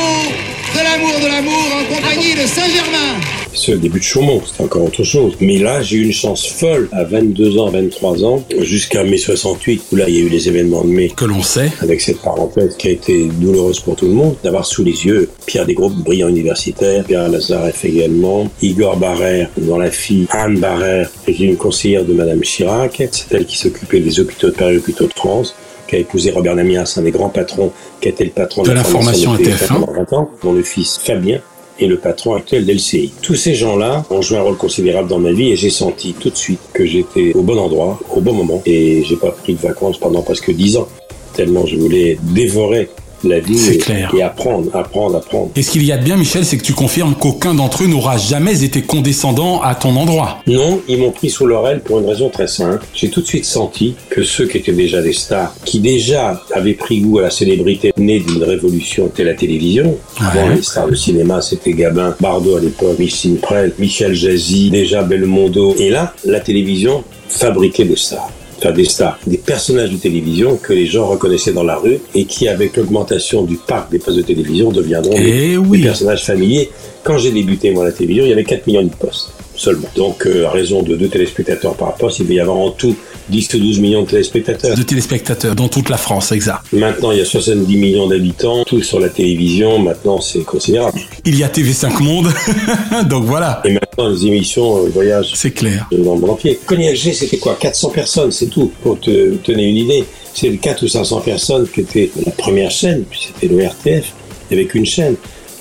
[0.74, 3.43] de l'amour de l'amour en compagnie de Saint-Germain.
[3.55, 5.35] Ce début de Chaumont, c'était encore autre chose.
[5.40, 9.83] Mais là, j'ai eu une chance folle à 22 ans, 23 ans, jusqu'à mai 68,
[9.93, 11.12] où là, il y a eu les événements de mai.
[11.17, 11.73] Que l'on sait.
[11.81, 15.31] Avec cette parenthèse qui a été douloureuse pour tout le monde, d'avoir sous les yeux
[15.47, 21.45] Pierre Desgroupes, brillant universitaire, Pierre Lazareff également, Igor Barrère, dont la fille Anne Barrère était
[21.45, 23.03] une conseillère de Madame Chirac.
[23.12, 25.55] C'est elle qui s'occupait des hôpitaux de Paris, hôpitaux de France
[25.87, 28.73] qui a épousé Robert Namias, un des grands patrons, qui était le patron de, de
[28.73, 31.40] la formation à TF1, 20 ans, dont le fils Fabien
[31.80, 33.12] est le patron actuel d'LCI.
[33.22, 36.30] Tous ces gens-là ont joué un rôle considérable dans ma vie et j'ai senti tout
[36.30, 39.60] de suite que j'étais au bon endroit, au bon moment et j'ai pas pris de
[39.60, 40.88] vacances pendant presque dix ans
[41.34, 42.88] tellement je voulais dévorer
[43.28, 44.12] la vie et, clair.
[44.16, 45.50] et apprendre, apprendre, apprendre.
[45.56, 47.87] Et ce qu'il y a de bien, Michel, c'est que tu confirmes qu'aucun d'entre eux
[47.87, 50.38] n'aura jamais été condescendant à ton endroit.
[50.46, 52.84] Non, ils m'ont pris sous l'oreille pour une raison très simple.
[52.94, 56.74] J'ai tout de suite senti que ceux qui étaient déjà des stars, qui déjà avaient
[56.74, 60.26] pris goût à la célébrité née d'une révolution telle la télévision, Ouais.
[60.40, 65.02] avant les stars de cinéma, c'était Gabin, Bardot à l'époque, Micheline Prel, Michel Jazzy, déjà
[65.02, 65.74] Belmondo.
[65.78, 70.73] Et là, la télévision fabriquait des stars enfin des stars, des personnages de télévision que
[70.73, 74.23] les gens reconnaissaient dans la rue et qui, avec l'augmentation du parc des postes de
[74.23, 75.79] télévision, deviendront des, Eh oui.
[75.79, 76.71] des personnages familiers.
[77.03, 79.33] Quand j'ai débuté, moi, la télévision, il y avait 4 millions de postes
[79.64, 79.88] seulement.
[79.96, 82.94] Donc, euh, à raison de deux téléspectateurs par poste, il va y avoir en tout
[83.31, 84.77] 10 ou 12 millions de téléspectateurs.
[84.77, 86.61] De téléspectateurs dans toute la France, exact.
[86.72, 89.79] Maintenant, il y a 70 millions d'habitants, tous sur la télévision.
[89.79, 90.98] Maintenant, c'est considérable.
[91.24, 92.29] Il y a TV5 Monde,
[93.09, 93.62] donc voilà.
[93.64, 95.88] Et maintenant, les émissions euh, voyagent C'est clair.
[95.90, 96.59] dans le monde entier.
[96.66, 97.57] Cognac G, c'était quoi?
[97.59, 98.70] 400 personnes, c'est tout.
[98.83, 103.05] Pour te tenir une idée, c'est 4 ou 500 personnes qui étaient la première chaîne,
[103.09, 104.12] puis c'était le RTF,
[104.53, 105.14] avec une chaîne.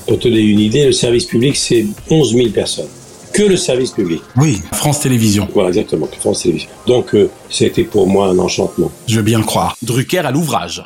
[0.08, 2.89] Pour te donner une idée, le service public, c'est 11 000 personnes.
[3.34, 4.22] Que le service public.
[4.38, 5.48] Oui, France Télévisions.
[5.54, 6.69] Voilà, exactement, que France Télévisions.
[6.86, 8.91] Donc, euh, c'était pour moi un enchantement.
[9.08, 9.76] Je veux bien le croire.
[9.82, 10.84] Drucker à l'ouvrage.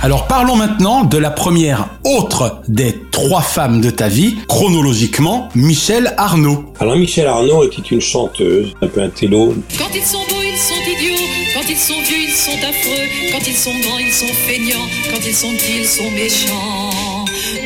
[0.00, 6.14] Alors parlons maintenant de la première autre des trois femmes de ta vie, chronologiquement, Michel
[6.16, 6.72] Arnaud.
[6.78, 10.56] Alors, Michel Arnaud était une chanteuse, un peu un télo, Quand ils sont beaux, ils
[10.56, 11.26] sont idiots.
[11.52, 13.08] Quand ils sont vieux, ils sont affreux.
[13.32, 14.86] Quand ils sont grands, ils sont feignants.
[15.10, 17.17] Quand ils sont petits, ils sont méchants.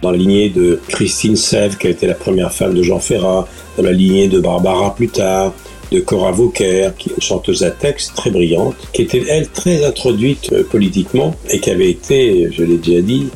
[0.03, 3.47] Dans la lignée de Christine Sèvres, qui a été la première femme de Jean Ferrat,
[3.77, 5.53] dans la lignée de Barbara plus tard,
[5.91, 10.65] de Cora Vauquer, qui chanteuse à texte très brillante, qui était, elle, très introduite euh,
[10.65, 13.29] politiquement et qui avait été, je l'ai déjà dit,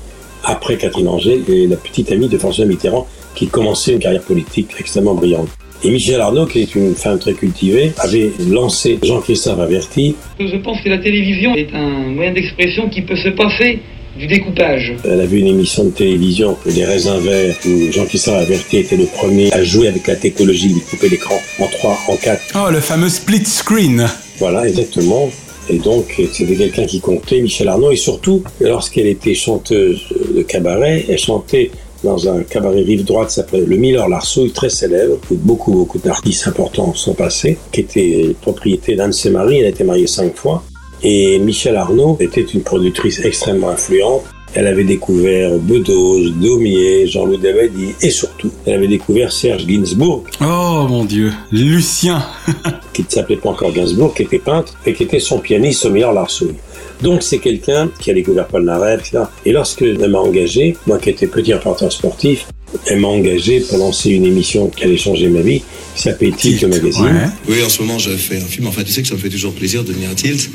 [0.45, 4.69] après Catherine Angers, et la petite amie de François Mitterrand, qui commençait une carrière politique
[4.79, 5.49] extrêmement brillante.
[5.85, 10.81] Et Michel Arnaud, qui est une femme très cultivée, avait lancé Jean-Christophe Averti, Je pense
[10.81, 13.81] que la télévision est un moyen d'expression qui peut se passer
[14.17, 14.97] du découpage.
[15.05, 19.53] Elle avait une émission de télévision, Les Raisins Verts, où Jean-Christophe Averti était le premier
[19.53, 22.43] à jouer avec la technologie, de couper l'écran en 3, en 4.
[22.55, 24.07] Oh, le fameux split screen.
[24.39, 25.31] Voilà, exactement.
[25.69, 30.01] Et donc, c'était quelqu'un qui comptait, Michel Arnaud, et surtout, lorsqu'elle était chanteuse
[30.35, 31.71] de cabaret, elle chantait
[32.05, 35.99] dans un cabaret rive droite qui s'appelait le Miller Larsouille, très célèbre, où beaucoup, beaucoup
[35.99, 40.07] d'artistes importants sont passés, qui était propriété d'Anne de ses maris, elle a été mariée
[40.07, 40.63] cinq fois.
[41.09, 44.25] Et Michel Arnaud était une productrice extrêmement influente.
[44.55, 50.87] Elle avait découvert Bedos, Daumier, Jean-Louis Dabadi et surtout, elle avait découvert Serge Gainsbourg, Oh
[50.89, 52.27] mon dieu, Lucien.
[52.93, 55.91] qui ne s'appelait pas encore Gainsbourg, qui était peintre et qui était son pianiste au
[55.91, 56.57] meilleur Larsouille.
[57.03, 59.27] Donc c'est quelqu'un qui a découvert Paul Naref, etc.
[59.45, 62.49] Et lorsque elle m'a engagé, moi qui étais petit reporter sportif,
[62.87, 65.63] elle m'a engagé pour lancer une émission qui allait changer ma vie,
[65.95, 67.33] qui s'appelait Tilt le magazine.
[67.49, 68.67] Oui, en ce moment, je fais un film.
[68.67, 70.51] Enfin, tu sais que ça me fait toujours plaisir de venir à Tilt.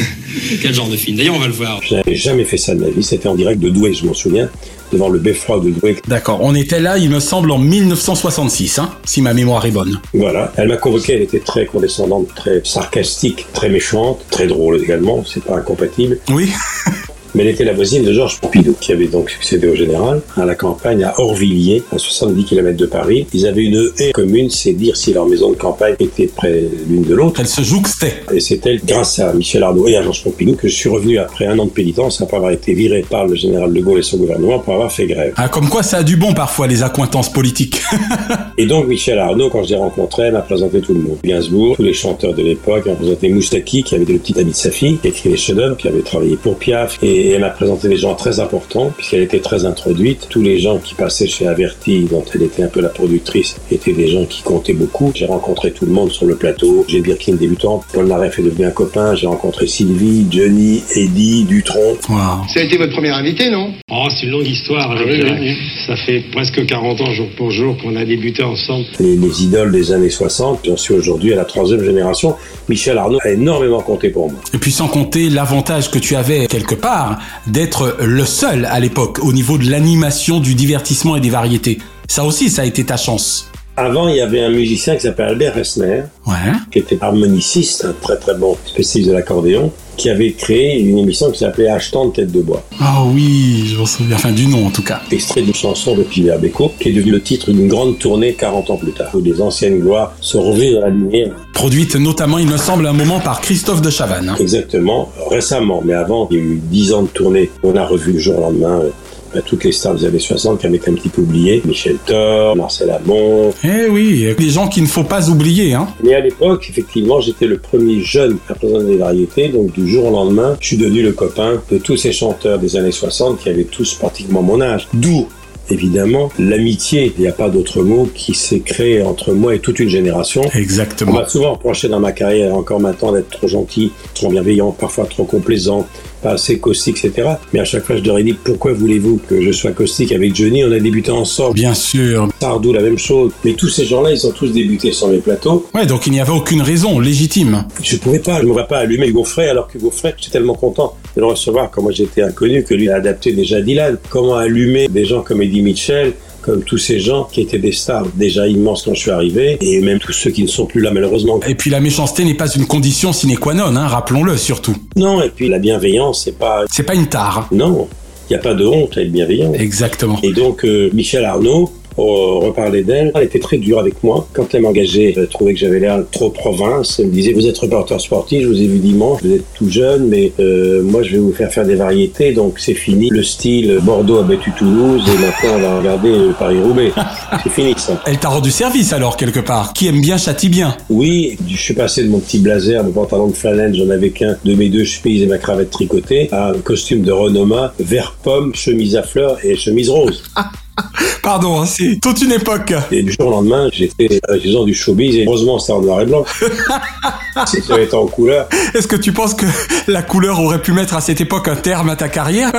[0.62, 1.16] Quel genre de film?
[1.16, 1.80] D'ailleurs, on va le voir.
[1.82, 4.14] Je n'avais jamais fait ça de ma vie, c'était en direct de Douai, je m'en
[4.14, 4.48] souviens,
[4.92, 5.96] devant le beffroi de Douai.
[6.08, 10.00] D'accord, on était là, il me semble, en 1966, hein, si ma mémoire est bonne.
[10.14, 15.24] Voilà, elle m'a convoqué, elle était très condescendante, très sarcastique, très méchante, très drôle également,
[15.26, 16.18] c'est pas incompatible.
[16.30, 16.50] Oui.
[17.34, 20.44] Mais elle était la voisine de Georges Pompidou, qui avait donc succédé au général, à
[20.44, 23.26] la campagne à Orvilliers, à 70 km de Paris.
[23.32, 27.02] Ils avaient une haie commune, c'est dire si leur maison de campagne était près l'une
[27.02, 27.40] de l'autre.
[27.40, 28.22] Elle se jouxtait.
[28.32, 31.18] Et c'est elle, grâce à Michel Arnaud et à Georges Pompidou, que je suis revenu
[31.18, 34.02] après un an de pénitence, après avoir été viré par le général de Gaulle et
[34.02, 35.32] son gouvernement pour avoir fait grève.
[35.36, 37.80] Ah, comme quoi ça a du bon parfois, les accointances politiques.
[38.58, 41.18] Et donc Michel Arnaud, quand je l'ai rencontré, m'a présenté tout le monde.
[41.24, 44.50] Gainsbourg, tous les chanteurs de l'époque, m'a présenté Moustaki, qui avait été le petit ami
[44.50, 47.42] de sa fille, qui écrit les chefs-d'œuvre, qui avait travaillé pour Piaf, et Et elle
[47.42, 50.26] m'a présenté des gens très importants, puisqu'elle était très introduite.
[50.30, 53.92] Tous les gens qui passaient chez Averti, dont elle était un peu la productrice, étaient
[53.92, 55.12] des gens qui comptaient beaucoup.
[55.14, 56.86] J'ai rencontré tout le monde sur le plateau.
[56.88, 57.84] J'ai Birkin débutant.
[57.92, 59.14] Paul Naref est devenu un copain.
[59.16, 61.98] J'ai rencontré Sylvie, Johnny, Eddie, Dutron.
[62.08, 63.74] Ça a été votre premier invité, non?
[63.90, 65.56] Oh, c'est une longue histoire avec Ah oui, oui,
[65.86, 68.86] Ça fait presque 40 ans jour pour jour qu'on a débuté ensemble.
[68.98, 70.60] Les, les idoles des années 60.
[70.64, 72.34] J'en suis aujourd'hui à la troisième génération.
[72.70, 74.40] Michel Arnaud a énormément compté pour moi.
[74.54, 77.09] Et puis sans compter l'avantage que tu avais quelque part
[77.46, 81.78] d'être le seul à l'époque au niveau de l'animation, du divertissement et des variétés.
[82.08, 83.49] Ça aussi, ça a été ta chance.
[83.76, 86.52] Avant, il y avait un musicien qui s'appelait Albert Ressner, Ouais.
[86.70, 91.30] qui était harmoniciste, un très très bon spécialiste de l'accordéon, qui avait créé une émission
[91.30, 92.62] qui s'appelait Achetant de tête de bois.
[92.80, 94.16] Ah oui, je m'en souviens.
[94.16, 95.00] Enfin, du nom en tout cas.
[95.10, 98.70] Extrait d'une chanson de Gilbert Bécaud, qui est devenu le titre d'une grande tournée 40
[98.70, 101.30] ans plus tard, où des anciennes gloires se revues dans la lumière.
[101.54, 104.34] Produite notamment, il me semble, un moment par Christophe de Chavannes.
[104.40, 107.50] Exactement, récemment, mais avant, il y a eu 10 ans de tournée.
[107.62, 108.90] On a revu le jour au lendemain euh,
[109.34, 111.62] bah, toutes les stars des années 60 qui avaient un petit peu oubliées.
[111.64, 113.52] Michel Thor, Marcel Amont.
[113.64, 115.74] Eh oui, des gens qu'il ne faut pas oublier.
[115.74, 115.88] Hein.
[116.02, 120.06] Mais à l'époque, effectivement, j'étais le premier jeune à présenter des variétés, donc du jour
[120.06, 123.48] au lendemain, je suis devenu le copain de tous ces chanteurs des années 60 qui
[123.48, 124.88] avaient tous pratiquement mon âge.
[124.94, 125.26] D'où
[125.70, 129.78] évidemment l'amitié, il n'y a pas d'autre mot, qui s'est créé entre moi et toute
[129.78, 130.42] une génération.
[130.44, 131.12] On Exactement.
[131.12, 135.24] m'a souvent reproché dans ma carrière, encore maintenant, d'être trop gentil, trop bienveillant, parfois trop
[135.24, 135.86] complaisant,
[136.20, 137.28] pas assez caustique, etc.
[137.52, 140.34] Mais à chaque fois, je leur ai dit, pourquoi voulez-vous que je sois caustique avec
[140.34, 140.64] Johnny?
[140.64, 141.54] On a débuté ensemble.
[141.54, 142.28] Bien sûr.
[142.40, 143.32] Sardou, la même chose.
[143.44, 145.66] Mais tous ces gens-là, ils ont tous débuté sur mes plateaux.
[145.74, 147.64] Ouais, donc il n'y avait aucune raison légitime.
[147.82, 150.96] Je pouvais pas, je ne m'aurais pas allumé Gaufret alors que Gaufret, j'étais tellement content
[151.16, 153.98] de le recevoir quand moi j'étais inconnu que lui a adapté déjà Dylan.
[154.08, 158.06] Comment allumer des gens comme Eddie Mitchell, comme tous ces gens qui étaient des stars
[158.14, 160.90] déjà immenses quand je suis arrivé, et même tous ceux qui ne sont plus là
[160.90, 161.40] malheureusement.
[161.46, 164.76] Et puis la méchanceté n'est pas une condition sine qua non, hein, rappelons-le surtout.
[164.96, 166.64] Non, et puis la bienveillance, c'est pas...
[166.70, 167.48] C'est pas une tare.
[167.52, 167.88] Non,
[168.28, 169.52] il n'y a pas de honte à être bienveillant.
[169.54, 170.18] Exactement.
[170.22, 174.26] Et donc, euh, Michel Arnaud, on reparlait d'elle, elle était très dure avec moi.
[174.32, 176.98] Quand elle m'engageait, elle trouvait que j'avais l'air trop province.
[176.98, 179.68] Elle me disait, vous êtes reporter sportif, je vous ai vu dimanche, vous êtes tout
[179.68, 183.08] jeune, mais euh, moi je vais vous faire faire des variétés, donc c'est fini.
[183.10, 186.92] Le style Bordeaux a battu Toulouse, et maintenant on va regarder euh, Paris-Roubaix.
[187.42, 188.02] c'est fini ça.
[188.06, 189.72] Elle t'a rendu service alors quelque part.
[189.72, 190.76] Qui aime bien châtie bien.
[190.88, 194.36] Oui, je suis passé de mon petit blazer, mon pantalon de flanelle, j'en avais qu'un,
[194.44, 198.54] de mes deux chemises et ma cravate tricotée, à un costume de Renoma, vert pomme,
[198.54, 200.22] chemise à fleurs et chemise rose.
[201.22, 202.72] Pardon, hein, c'est toute une époque.
[202.90, 206.06] Et du jour au lendemain, j'étais faisant du showbiz et heureusement c'était en noir et
[206.06, 206.24] blanc.
[207.46, 208.48] si ça avait été en couleur.
[208.74, 209.46] Est-ce que tu penses que
[209.88, 212.50] la couleur aurait pu mettre à cette époque un terme à ta carrière?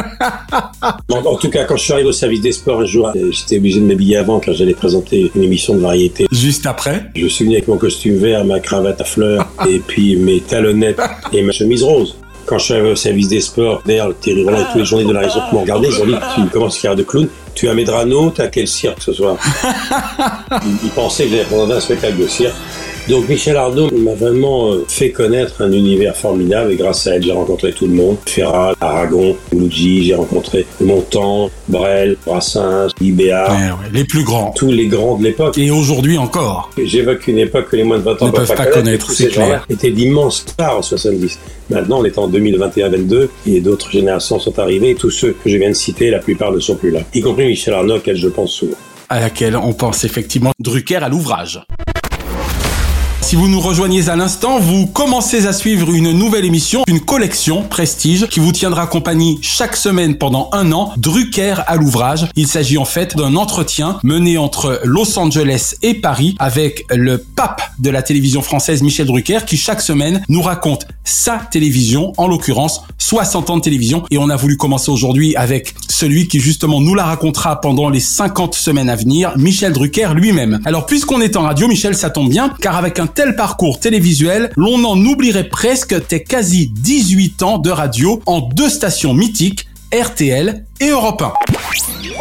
[1.09, 3.31] En, en tout cas, quand je suis arrivé au service des sports un jour, euh,
[3.31, 6.27] j'étais obligé de m'habiller avant quand j'allais présenter une émission de variété.
[6.31, 7.05] Juste après?
[7.15, 11.01] Je suis venu avec mon costume vert, ma cravate à fleurs et puis mes talonnettes
[11.33, 12.15] et ma chemise rose.
[12.51, 15.13] Quand je suis au service des sports, d'ailleurs, Thierry Roland et tous les journées de
[15.13, 17.73] la raison m'ont regardé, ils ont dit, tu commences à faire de clown, tu as
[17.73, 19.37] Medrano, t'as quel cirque ce soir?
[20.61, 22.53] Ils ils pensaient que j'allais présenter un spectacle de cirque.
[23.09, 27.23] Donc Michel Arnaud m'a vraiment euh, fait connaître un univers formidable et grâce à elle,
[27.23, 28.15] j'ai rencontré tout le monde.
[28.25, 34.51] Ferrat, Aragon, Luigi, j'ai rencontré Montand, Brel, Brassens, Ibéa, Ouais, ouais, Les plus grands.
[34.55, 35.57] tous les grands de l'époque.
[35.57, 36.69] Et aujourd'hui encore.
[36.81, 39.23] J'évoque une époque que les moins de 20 ans Ne peuvent pas connaître, Tous c'est
[39.25, 39.65] ces gens-là clair.
[39.69, 41.39] étaient d'immenses stars en 70.
[41.69, 45.57] Maintenant, on est en 2021-22 et d'autres générations sont arrivées et tous ceux que je
[45.57, 46.99] viens de citer, la plupart ne sont plus là.
[47.13, 48.77] Y compris Michel Arnaud, auquel je pense souvent.
[49.09, 51.61] À laquelle on pense effectivement Drucker à l'ouvrage.
[53.21, 57.63] Si vous nous rejoignez à l'instant, vous commencez à suivre une nouvelle émission, une collection
[57.63, 62.27] Prestige qui vous tiendra compagnie chaque semaine pendant un an, Drucker à l'ouvrage.
[62.35, 67.61] Il s'agit en fait d'un entretien mené entre Los Angeles et Paris avec le pape
[67.79, 72.83] de la télévision française Michel Drucker qui chaque semaine nous raconte sa télévision, en l'occurrence
[72.97, 76.95] 60 ans de télévision et on a voulu commencer aujourd'hui avec celui qui justement nous
[76.95, 80.59] la racontera pendant les 50 semaines à venir, Michel Drucker lui-même.
[80.65, 84.51] Alors puisqu'on est en radio, Michel, ça tombe bien, car avec un tel parcours télévisuel,
[84.55, 90.65] l'on en oublierait presque tes quasi 18 ans de radio en deux stations mythiques, RTL
[90.81, 91.33] et Europe 1.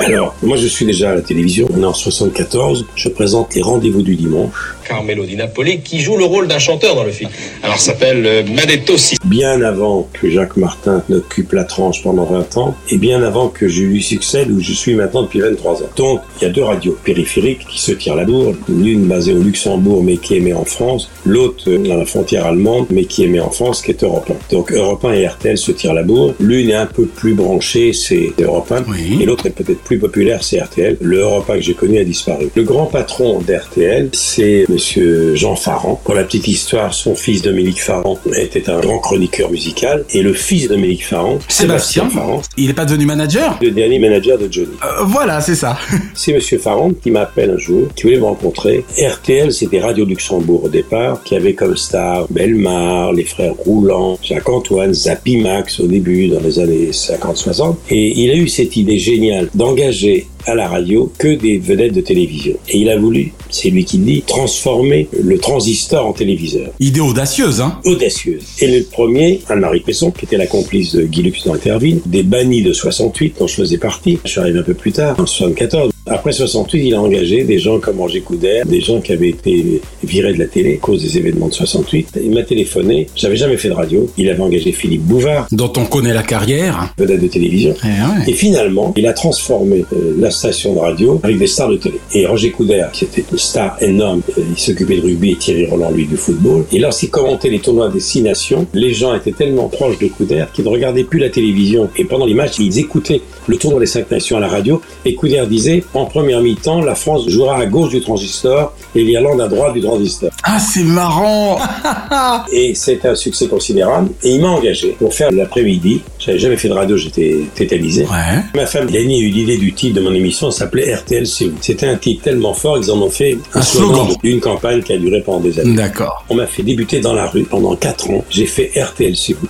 [0.05, 3.63] Alors, moi je suis déjà à la télévision, on est en 74, je présente les
[3.63, 4.75] rendez-vous du dimanche.
[4.91, 7.31] Carmelo Di Napoli, qui joue le rôle d'un chanteur dans le film.
[7.63, 9.17] Alors, s'appelle euh, Manetto Si.
[9.25, 13.69] Bien avant que Jacques Martin n'occupe la tranche pendant 20 ans, et bien avant que
[13.69, 15.91] je lui succède où je suis maintenant depuis 23 ans.
[15.95, 19.41] Donc, il y a deux radios périphériques qui se tirent la bourre, l'une basée au
[19.41, 23.41] Luxembourg mais qui émet en France, l'autre euh, dans la frontière allemande mais qui émet
[23.41, 24.55] en France, qui est Europe 1.
[24.55, 26.35] Donc, Europe 1 et RTL se tirent la bourre.
[26.41, 28.85] L'une est un peu plus branchée, c'est Europe 1.
[29.21, 30.97] Et l'autre est peut-être plus populaire, c'est RTL.
[31.01, 32.49] Le Europe 1 que j'ai connu a disparu.
[32.55, 36.01] Le grand patron d'RTL, c'est monsieur Jean Farran.
[36.05, 40.05] Pour la petite histoire, son fils Dominique Farran était un grand chroniqueur musical.
[40.13, 43.59] Et le fils de Dominique Farran, Sébastien Farran, Il n'est pas devenu manager?
[43.63, 44.69] le dernier manager de Johnny.
[44.85, 45.79] Euh, Voilà, c'est ça.
[46.15, 48.85] C'est Monsieur Farran qui m'appelle un jour, qui voulait me rencontrer.
[48.99, 54.93] RTL, c'était Radio Luxembourg au départ, qui avait comme star Belmar, les frères Roulant, Jacques-Antoine,
[54.95, 57.77] Zappy Max au début, dans les années 50-60.
[57.91, 62.01] Et il a eu cette idée géniale d'engager à la radio que des vedettes de
[62.01, 62.55] télévision.
[62.69, 66.71] Et il a voulu, c'est lui qui le dit, transformer le transistor en téléviseur.
[66.79, 68.45] Idée audacieuse, hein Audacieuse.
[68.61, 72.23] Et le premier, Anne-Marie Pesson, qui était la complice de Guy Lux dans Interville, des
[72.23, 74.21] bannis de 68, dont je faisais partie.
[74.25, 75.91] Je suis arrivé un peu plus tard, en 74.
[76.13, 79.81] Après 68, il a engagé des gens comme Roger Coudert, des gens qui avaient été
[80.03, 82.19] virés de la télé à cause des événements de 68.
[82.21, 84.11] Il m'a téléphoné, j'avais jamais fait de radio.
[84.19, 86.93] Il avait engagé Philippe Bouvard, dont on connaît la carrière.
[86.99, 87.75] vedette de télévision.
[87.85, 91.77] Eh Et finalement, il a transformé euh, la station de radio avec des stars de
[91.77, 92.01] télé.
[92.13, 95.67] Et Roger Coudert, qui était une star énorme, euh, il s'occupait de rugby et Thierry
[95.67, 96.65] Roland, lui, du football.
[96.73, 100.51] Et lorsqu'il commentait les tournois des six nations, les gens étaient tellement proches de Coudert
[100.51, 101.89] qu'ils ne regardaient plus la télévision.
[101.97, 104.83] Et pendant les matchs, ils écoutaient le tournoi des cinq nations à la radio.
[105.05, 109.41] Et Coudert disait, en première mi-temps, la France jouera à gauche du transistor et l'Irlande
[109.41, 110.31] à droite du transistor.
[110.43, 111.59] Ah, c'est marrant
[112.53, 114.11] Et c'était un succès considérable.
[114.23, 116.03] Et il m'a engagé pour faire l'après-midi.
[116.19, 118.07] J'avais jamais fait de radio, j'étais tétanisé.
[118.55, 121.51] Ma femme, Lenny, a eu l'idée du titre de mon émission, ça s'appelait RTL C'est
[121.61, 124.93] C'était un titre tellement fort qu'ils en ont fait un, Un slogan d'une campagne qui
[124.93, 125.75] a duré pendant des années.
[125.75, 126.25] D'accord.
[126.29, 128.25] On m'a fait débuter dans la rue pendant 4 ans.
[128.31, 129.49] J'ai fait RTL C'est vous.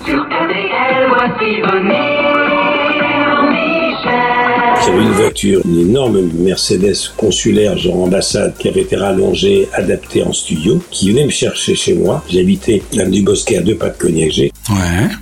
[4.90, 10.32] J'avais une voiture, une énorme Mercedes consulaire, genre ambassade, qui avait été rallongée, adaptée en
[10.32, 12.24] studio, qui venait me chercher chez moi.
[12.28, 14.36] J'habitais du Bosquet à deux pas de Cognac.
[14.36, 14.50] Ouais.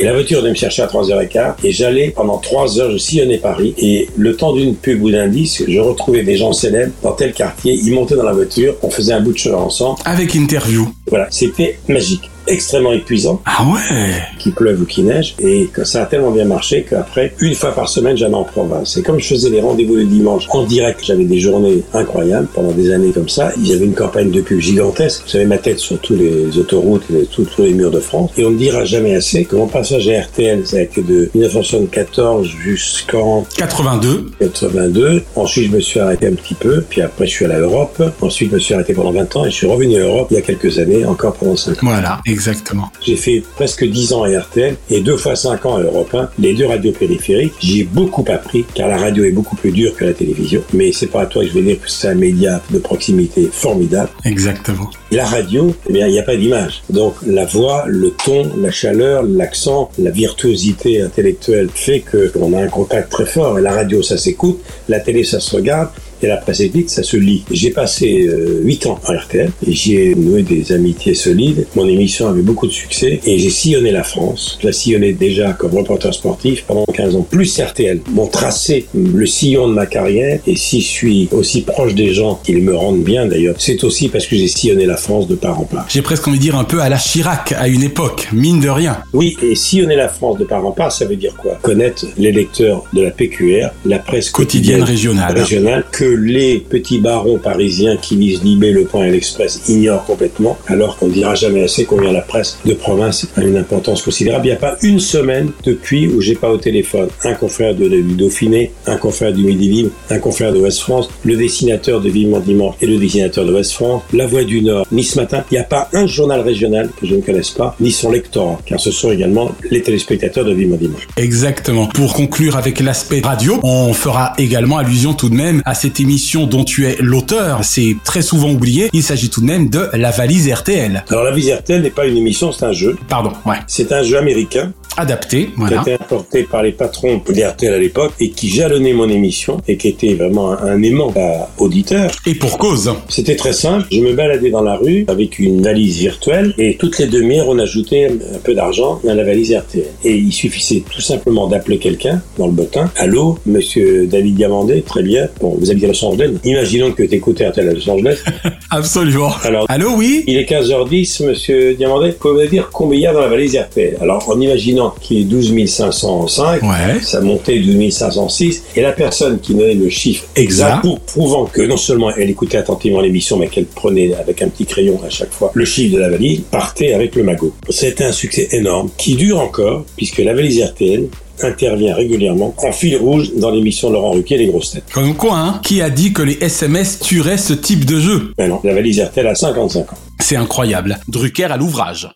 [0.00, 3.36] Et la voiture venait me chercher à 3h15 et j'allais pendant 3 heures, je sillonnais
[3.36, 7.12] Paris et le temps d'une pub ou d'un disque, je retrouvais des gens célèbres dans
[7.12, 9.98] tel quartier, ils montaient dans la voiture, on faisait un bout de chemin ensemble.
[10.06, 10.88] Avec interview.
[11.08, 13.40] Voilà, c'était magique, extrêmement épuisant.
[13.44, 17.34] Ah ouais Qu'il pleuve ou qu'il neige et que ça a tellement bien marché qu'après,
[17.40, 18.96] une fois par semaine, j'allais en province.
[18.96, 22.72] Et comme je faisais les rendez-vous le dimanche en direct, j'avais des journées incroyables pendant
[22.72, 23.52] des années comme ça.
[23.56, 25.22] Il y avait une campagne de pub gigantesque.
[25.26, 28.30] J'avais ma tête sur tous les autoroutes, et tous, tous les murs de France.
[28.36, 31.30] Et on ne dira jamais assez que mon passage à RTL, ça a été de
[31.34, 34.30] 1974 jusqu'en 82.
[34.40, 35.22] 82.
[35.36, 36.82] Ensuite, je me suis arrêté un petit peu.
[36.88, 38.02] Puis après, je suis allé à Europe.
[38.20, 40.34] Ensuite, je me suis arrêté pendant 20 ans et je suis revenu à Europe il
[40.34, 41.76] y a quelques années, encore pendant 5 ans.
[41.82, 42.90] Voilà, exactement.
[43.04, 46.30] J'ai fait presque 10 ans à RTL et deux fois 5 ans à Europe 1,
[46.38, 47.54] les deux radios périphériques.
[47.60, 50.62] J'ai beaucoup appris car la radio est beaucoup plus dure que la télévision.
[50.72, 53.48] Mais c'est pas à toi que je vais dire que c'est un média de proximité
[53.52, 54.10] formidable.
[54.24, 54.88] Exactement.
[55.10, 56.82] La radio, eh bien, il n'y a pas d'image.
[56.90, 62.62] Donc, la voix, le ton, la chaleur, l'accent, la virtuosité intellectuelle fait que on a
[62.62, 63.58] un contact très fort.
[63.58, 64.60] Et la radio, ça s'écoute.
[64.88, 65.88] La télé, ça se regarde.
[66.22, 67.44] Et la presse écrite, ça se lit.
[67.50, 71.66] J'ai passé euh, 8 ans à RTL et j'y ai noué des amitiés solides.
[71.76, 74.58] Mon émission avait beaucoup de succès et j'ai sillonné la France.
[74.60, 78.00] Je la sillonnais déjà comme reporter sportif pendant 15 ans, plus RTL.
[78.12, 82.40] M'ont tracé le sillon de ma carrière et si je suis aussi proche des gens
[82.42, 85.60] qu'ils me rendent bien d'ailleurs, c'est aussi parce que j'ai sillonné la France de part
[85.60, 85.86] en part.
[85.88, 88.68] J'ai presque envie de dire un peu à la Chirac, à une époque, mine de
[88.68, 88.98] rien.
[89.12, 91.58] Oui, et sillonner la France de part en part, ça veut dire quoi?
[91.62, 95.38] Connaître les lecteurs de la PQR, la presse Quotidienne régionale.
[95.38, 100.58] régionale, que les petits barons parisiens qui lisent Libé, Le Point et l'Express ignorent complètement,
[100.66, 104.46] alors qu'on ne dira jamais assez combien la presse de province a une importance considérable.
[104.46, 107.88] Il n'y a pas une semaine depuis où j'ai pas au téléphone un confrère de,
[107.88, 112.08] du Dauphiné, un confrère du Midi Libre, un confrère de West France, le dessinateur de
[112.08, 115.44] Vivement Dimanche et le dessinateur de West France, La Voix du Nord, Nice Matin.
[115.50, 118.60] Il n'y a pas un journal régional que je ne connaisse pas, ni son lectorat,
[118.66, 121.06] car ce sont également les téléspectateurs de Vivement Dimanche.
[121.16, 121.86] Exactement.
[121.86, 126.46] Pour conclure avec l'aspect radio, on fera également allusion tout de même à cette émission
[126.46, 127.64] dont tu es l'auteur.
[127.64, 128.90] C'est très souvent oublié.
[128.92, 131.04] Il s'agit tout de même de La Valise RTL.
[131.08, 132.96] Alors la Vise RTL n'est pas une émission, c'est un jeu.
[133.08, 133.56] Pardon, ouais.
[133.66, 135.78] C'est un jeu américain Adapté, qui voilà.
[135.78, 139.76] a été importé par les patrons d'RTL à l'époque et qui jalonnait mon émission et
[139.76, 142.10] qui était vraiment un, un aimant à auditeurs.
[142.26, 142.92] Et pour cause.
[143.08, 143.86] C'était très simple.
[143.92, 147.58] Je me baladais dans la rue avec une valise virtuelle et toutes les demi-heures, on
[147.60, 149.84] ajoutait un peu d'argent dans la valise RTL.
[150.04, 152.90] Et il suffisait tout simplement d'appeler quelqu'un dans le bottin.
[152.96, 155.28] Allô, monsieur David Diamandé, très bien.
[155.40, 156.32] Bon, vous habitez à Los Angeles.
[156.44, 158.18] Imaginons que tu écoutes RTL à Los Angeles.
[158.70, 159.30] Absolument.
[159.44, 160.24] Alors, Allô, oui?
[160.26, 162.12] il est 15h10, monsieur Diamandé.
[162.12, 163.96] Pouvez-vous me dire combien il y a dans la valise RTL?
[164.00, 166.60] Alors, en imaginant qui est 12 505,
[167.02, 171.62] ça montait 12 506, et la personne qui donnait le chiffre exact, pour prouvant que
[171.62, 175.32] non seulement elle écoutait attentivement l'émission, mais qu'elle prenait avec un petit crayon à chaque
[175.32, 177.52] fois le chiffre de la valise, partait avec le magot.
[177.68, 181.08] C'était un succès énorme, qui dure encore, puisque la valise RTL
[181.42, 184.84] intervient régulièrement en fil rouge dans l'émission Laurent Ruquier Les Grosses Têtes.
[184.92, 188.32] Comme quoi, hein Qui a dit que les SMS tueraient ce type de jeu?
[188.36, 189.96] Ben non, la valise RTL a 55 ans.
[190.20, 190.98] C'est incroyable.
[191.08, 192.08] Drucker à l'ouvrage.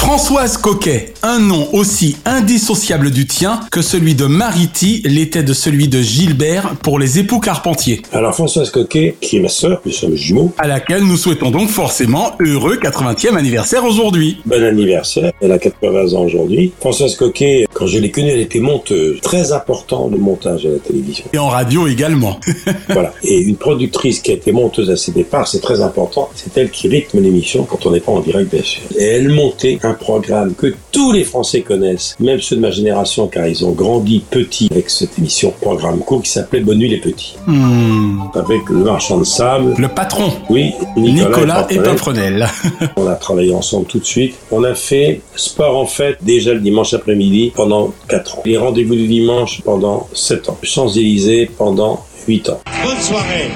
[0.00, 5.88] Françoise Coquet, un nom aussi indissociable du tien que celui de Mariti l'était de celui
[5.88, 8.00] de Gilbert pour les époux Carpentier.
[8.10, 10.52] Alors Françoise Coquet, qui est ma sœur, nous sommes jumeaux.
[10.56, 14.40] À laquelle nous souhaitons donc forcément heureux 80e anniversaire aujourd'hui.
[14.46, 16.72] Bon anniversaire, elle a 80 ans aujourd'hui.
[16.80, 19.20] Françoise Coquet, quand je l'ai connue, elle était monteuse.
[19.20, 21.26] Très important le montage à la télévision.
[21.34, 22.40] Et en radio également.
[22.88, 23.12] voilà.
[23.22, 26.30] Et une productrice qui a été monteuse à ses départs, c'est très important.
[26.34, 28.82] C'est elle qui rythme l'émission quand on n'est pas en direct, bien sûr.
[28.98, 33.26] Et elle montait un programme que tous les Français connaissent, même ceux de ma génération,
[33.28, 36.98] car ils ont grandi petits avec cette émission, programme court qui s'appelait Bonne nuit les
[36.98, 37.36] petits.
[37.46, 38.20] Hmm.
[38.34, 39.74] Avec le marchand de sable.
[39.78, 40.32] Le patron.
[40.50, 42.46] Oui, Nicolas, et Pimprenel.
[42.96, 44.34] on a travaillé ensemble tout de suite.
[44.50, 48.42] On a fait sport en fête déjà le dimanche après-midi pendant 4 ans.
[48.44, 50.58] Les rendez-vous du dimanche pendant 7 ans.
[50.62, 52.60] Champs-Élysées pendant 8 ans.
[52.84, 53.50] Bonne soirée.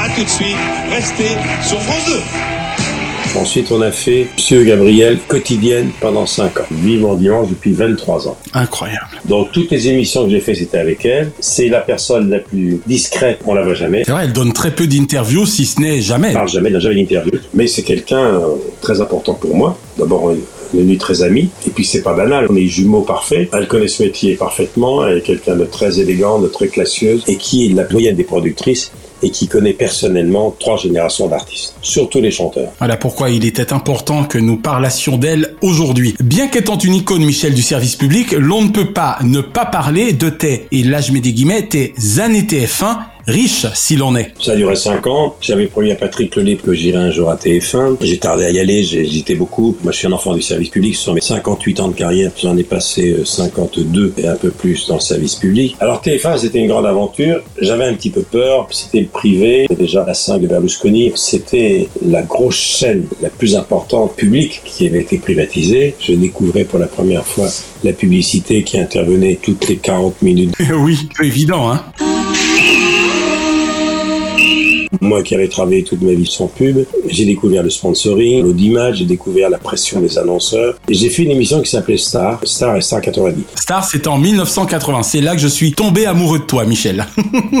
[0.00, 0.56] À tout de suite.
[0.90, 2.57] Restez sur France 2.
[3.36, 6.64] Ensuite, on a fait Monsieur Gabriel quotidienne pendant 5 ans.
[6.70, 8.36] Vivant dimanche depuis 23 ans.
[8.54, 9.20] Incroyable.
[9.26, 11.30] Donc, toutes les émissions que j'ai fait, c'était avec elle.
[11.38, 14.02] C'est la personne la plus discrète, on la voit jamais.
[14.04, 16.28] C'est vrai, elle donne très peu d'interviews, si ce n'est jamais.
[16.28, 17.32] Elle parle jamais, elle n'a jamais d'interview.
[17.54, 19.78] Mais c'est quelqu'un euh, très important pour moi.
[19.98, 20.38] D'abord, on est
[20.74, 21.50] devenus très amis.
[21.66, 23.48] Et puis c'est pas banal, on est jumeaux parfaits.
[23.52, 27.36] Elle connaît ce métier parfaitement, elle est quelqu'un de très élégant, de très classieuse, et
[27.36, 28.92] qui est la doyenne des productrices
[29.22, 32.70] et qui connaît personnellement trois générations d'artistes, surtout les chanteurs.
[32.78, 36.14] Voilà pourquoi il était important que nous parlassions d'elle aujourd'hui.
[36.20, 40.12] Bien qu'étant une icône Michel du service public, l'on ne peut pas ne pas parler
[40.12, 42.98] de tes, et là je mets des guillemets, tes années TF1
[43.28, 44.32] riche s'il en est.
[44.40, 45.36] Ça a duré 5 ans.
[45.40, 47.96] J'avais promis à Patrick Lelip que j'irais un jour à TF1.
[48.00, 49.76] J'ai tardé à y aller, j'ai hésité beaucoup.
[49.82, 50.96] Moi, je suis un enfant du service public.
[50.96, 52.32] Ce sont mes 58 ans de carrière.
[52.40, 55.76] J'en ai passé 52 et un peu plus dans le service public.
[55.80, 57.42] Alors TF1, c'était une grande aventure.
[57.60, 58.66] J'avais un petit peu peur.
[58.70, 59.66] C'était le privé.
[59.78, 65.02] Déjà, la 5 de Berlusconi, c'était la grosse chaîne la plus importante publique qui avait
[65.02, 65.94] été privatisée.
[66.00, 67.48] Je découvrais pour la première fois
[67.84, 70.54] la publicité qui intervenait toutes les 40 minutes.
[70.74, 71.84] oui, évident, hein
[75.00, 79.04] moi qui avais travaillé toute ma vie sans pub, j'ai découvert le sponsoring, l'audimat, j'ai
[79.04, 80.78] découvert la pression des annonceurs.
[80.88, 83.42] Et j'ai fait une émission qui s'appelait Star, Star et Star 90.
[83.56, 85.02] Star, c'était en 1980.
[85.02, 87.06] C'est là que je suis tombé amoureux de toi, Michel.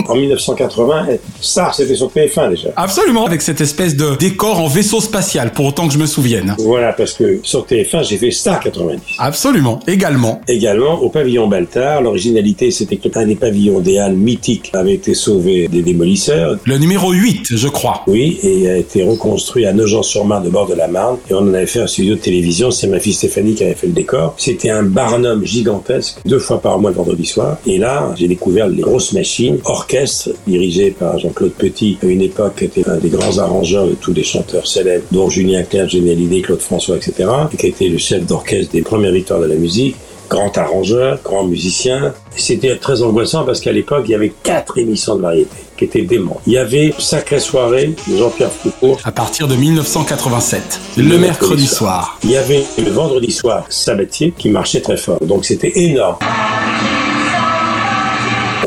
[0.08, 1.06] en 1980,
[1.40, 2.68] Star, c'était sur TF1 déjà.
[2.76, 6.54] Absolument, avec cette espèce de décor en vaisseau spatial, pour autant que je me souvienne.
[6.58, 9.00] Voilà, parce que sur TF1, j'ai fait Star 90.
[9.18, 10.40] Absolument, également.
[10.48, 15.14] Également, au pavillon Baltard, l'originalité, c'était que un des pavillons des Halles mythiques avait été
[15.14, 16.56] sauvé des démolisseurs.
[16.64, 17.17] Le numéro 8,
[17.50, 18.02] je crois.
[18.06, 21.18] Oui, et a été reconstruit à Nogent-sur-Marne, de bord de la Marne.
[21.30, 22.70] Et on en avait fait un studio de télévision.
[22.70, 24.34] C'est ma fille Stéphanie qui avait fait le décor.
[24.36, 27.58] C'était un barnum gigantesque, deux fois par mois le vendredi soir.
[27.66, 32.62] Et là, j'ai découvert les grosses machines, orchestre dirigé par Jean-Claude Petit, à une époque
[32.62, 36.42] était un des grands arrangeurs de tous les chanteurs célèbres, dont Julien Clerc, Génie Hallyday,
[36.42, 37.28] Claude François, etc.
[37.52, 39.96] Et qui était le chef d'orchestre des premières victoires de la musique
[40.28, 42.12] grand arrangeur, grand musicien.
[42.36, 46.02] C'était très angoissant parce qu'à l'époque, il y avait quatre émissions de variété qui étaient
[46.02, 46.40] déments.
[46.46, 48.98] Il y avait Sacrée soirée de Jean-Pierre Foucault.
[49.04, 52.18] À partir de 1987, le, mercredi soir.
[52.24, 55.18] Il y avait le vendredi soir Sabatier qui marchait très fort.
[55.20, 56.18] Donc c'était énorme.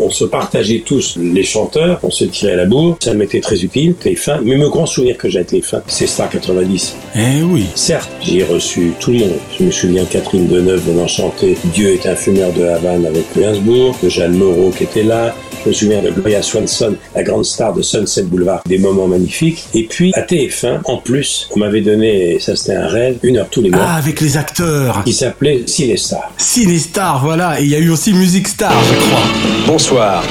[0.03, 3.63] On se partageait tous les chanteurs, on se tirait à la bourre, ça m'était très
[3.63, 4.39] utile, TF1.
[4.43, 6.95] Mais mon grand souvenir que j'ai à TF1, c'est Star 90.
[7.15, 7.67] Eh oui.
[7.75, 9.37] Certes, j'ai reçu tout le monde.
[9.59, 13.95] Je me souviens Catherine Deneuve venant chanter Dieu est un fumeur de Havane avec Gainsbourg,
[14.07, 17.81] Jeanne Moreau qui était là, je me souviens de Gloria Swanson, la grande star de
[17.81, 19.65] Sunset Boulevard, des moments magnifiques.
[19.73, 23.49] Et puis à TF1, en plus, on m'avait donné, ça c'était un rêve, une heure
[23.49, 23.81] tous les mois.
[23.83, 25.03] Ah, avec les acteurs.
[25.03, 26.31] Qui s'appelait Cinestar.
[26.37, 27.59] Cinestar, voilà.
[27.59, 29.23] Et il y a eu aussi Music Star, je crois.
[29.67, 30.23] Bonsoir.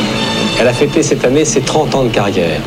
[0.58, 2.60] Elle a fêté cette année ses 30 ans de carrière.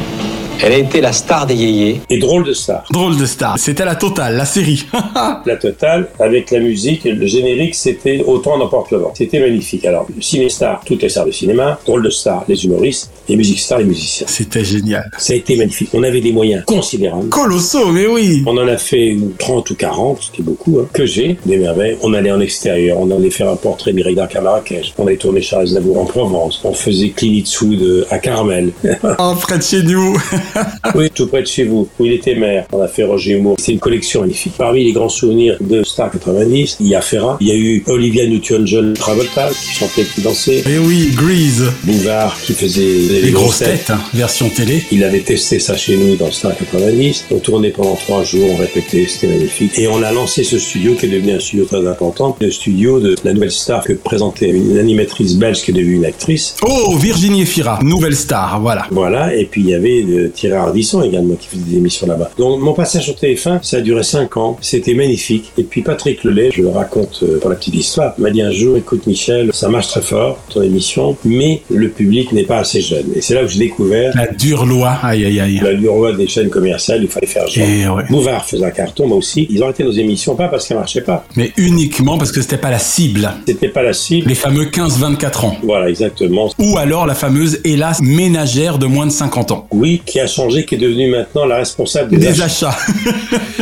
[0.66, 2.00] Elle a été la star des yéyés.
[2.10, 2.86] Et drôle de star.
[2.90, 3.60] Drôle de star.
[3.60, 4.86] C'était la totale, la série.
[5.46, 9.12] la totale, avec la musique, le générique, c'était autant n'importe le vent.
[9.14, 9.84] C'était magnifique.
[9.84, 13.80] Alors, ciné-star, toutes les stars de cinéma, drôle de star, les humoristes, et musique star,
[13.80, 14.26] les musiciens.
[14.30, 15.12] C'était génial.
[15.18, 15.90] Ça a été magnifique.
[15.94, 17.28] On avait des moyens considérables.
[17.28, 18.42] Colossaux, mais oui.
[18.46, 21.98] On en a fait 30 ou 40, c'était beaucoup, hein, que j'ai, des merveilles.
[22.02, 24.94] On allait en extérieur, on allait faire un portrait d'Irida à Marrakech.
[24.98, 26.62] On allait tourner Charles Aznavour en Provence.
[26.64, 28.72] On faisait Clint Eastwood à Carmel.
[29.20, 30.18] oh, près de chez nous.
[30.96, 32.66] Oui, tout près de chez vous, où il était maire.
[32.72, 33.56] On a fait Roger Humour.
[33.60, 34.54] C'est une collection magnifique.
[34.58, 37.84] Parmi les grands souvenirs de Star 90, il y a Ferrat, il y a eu
[37.88, 40.58] Olivia Newton-John Travolta qui chantait, qui dansait.
[40.60, 41.72] Et Eh oui, Grease.
[41.84, 44.84] Bouvard qui faisait Les grosses têtes, hein, version télé.
[44.92, 47.26] Il avait testé ça chez nous dans Star 90.
[47.32, 49.78] On tournait pendant trois jours, on répétait, c'était magnifique.
[49.78, 53.00] Et on a lancé ce studio qui est devenu un studio très important, le studio
[53.00, 56.56] de la nouvelle star que présentait une animatrice belge qui est devenue une actrice.
[56.64, 58.88] Oh, Virginie Efira, nouvelle star, voilà.
[58.92, 62.32] Voilà, et puis il y avait euh, Thierry Ardisson également qui faisait des émissions là-bas.
[62.38, 65.52] Donc mon passage sur TF1, ça a duré cinq ans, c'était magnifique.
[65.58, 68.52] Et puis Patrick Lelay, je le raconte euh, pour la petite histoire, m'a dit un
[68.52, 72.82] jour, écoute Michel, ça marche très fort, ton émission, mais le public n'est pas assez
[72.82, 73.06] jeune.
[73.16, 75.60] Et c'est là que j'ai découvert La dure loi, aïe aïe aïe.
[75.64, 77.66] la dure loi des chaînes commerciales, il fallait faire genre.
[77.68, 78.04] Et ouais.
[78.10, 79.48] Bouvard faisait un carton, moi aussi.
[79.50, 81.26] Ils ont arrêté nos émissions, pas parce qu'elles marchaient pas.
[81.36, 83.32] Mais uniquement parce que c'était pas la cible.
[83.48, 84.28] C'était pas la cible.
[84.28, 85.58] Les fameux 15-24 ans.
[85.64, 86.50] Voilà, exactement.
[86.60, 89.68] Ou alors la fameuse, hélas, ménagère de moins de 50 ans.
[89.72, 92.70] Oui, qui a changé, qui est devenue maintenant la responsable des, Des achats.
[92.70, 92.78] achats.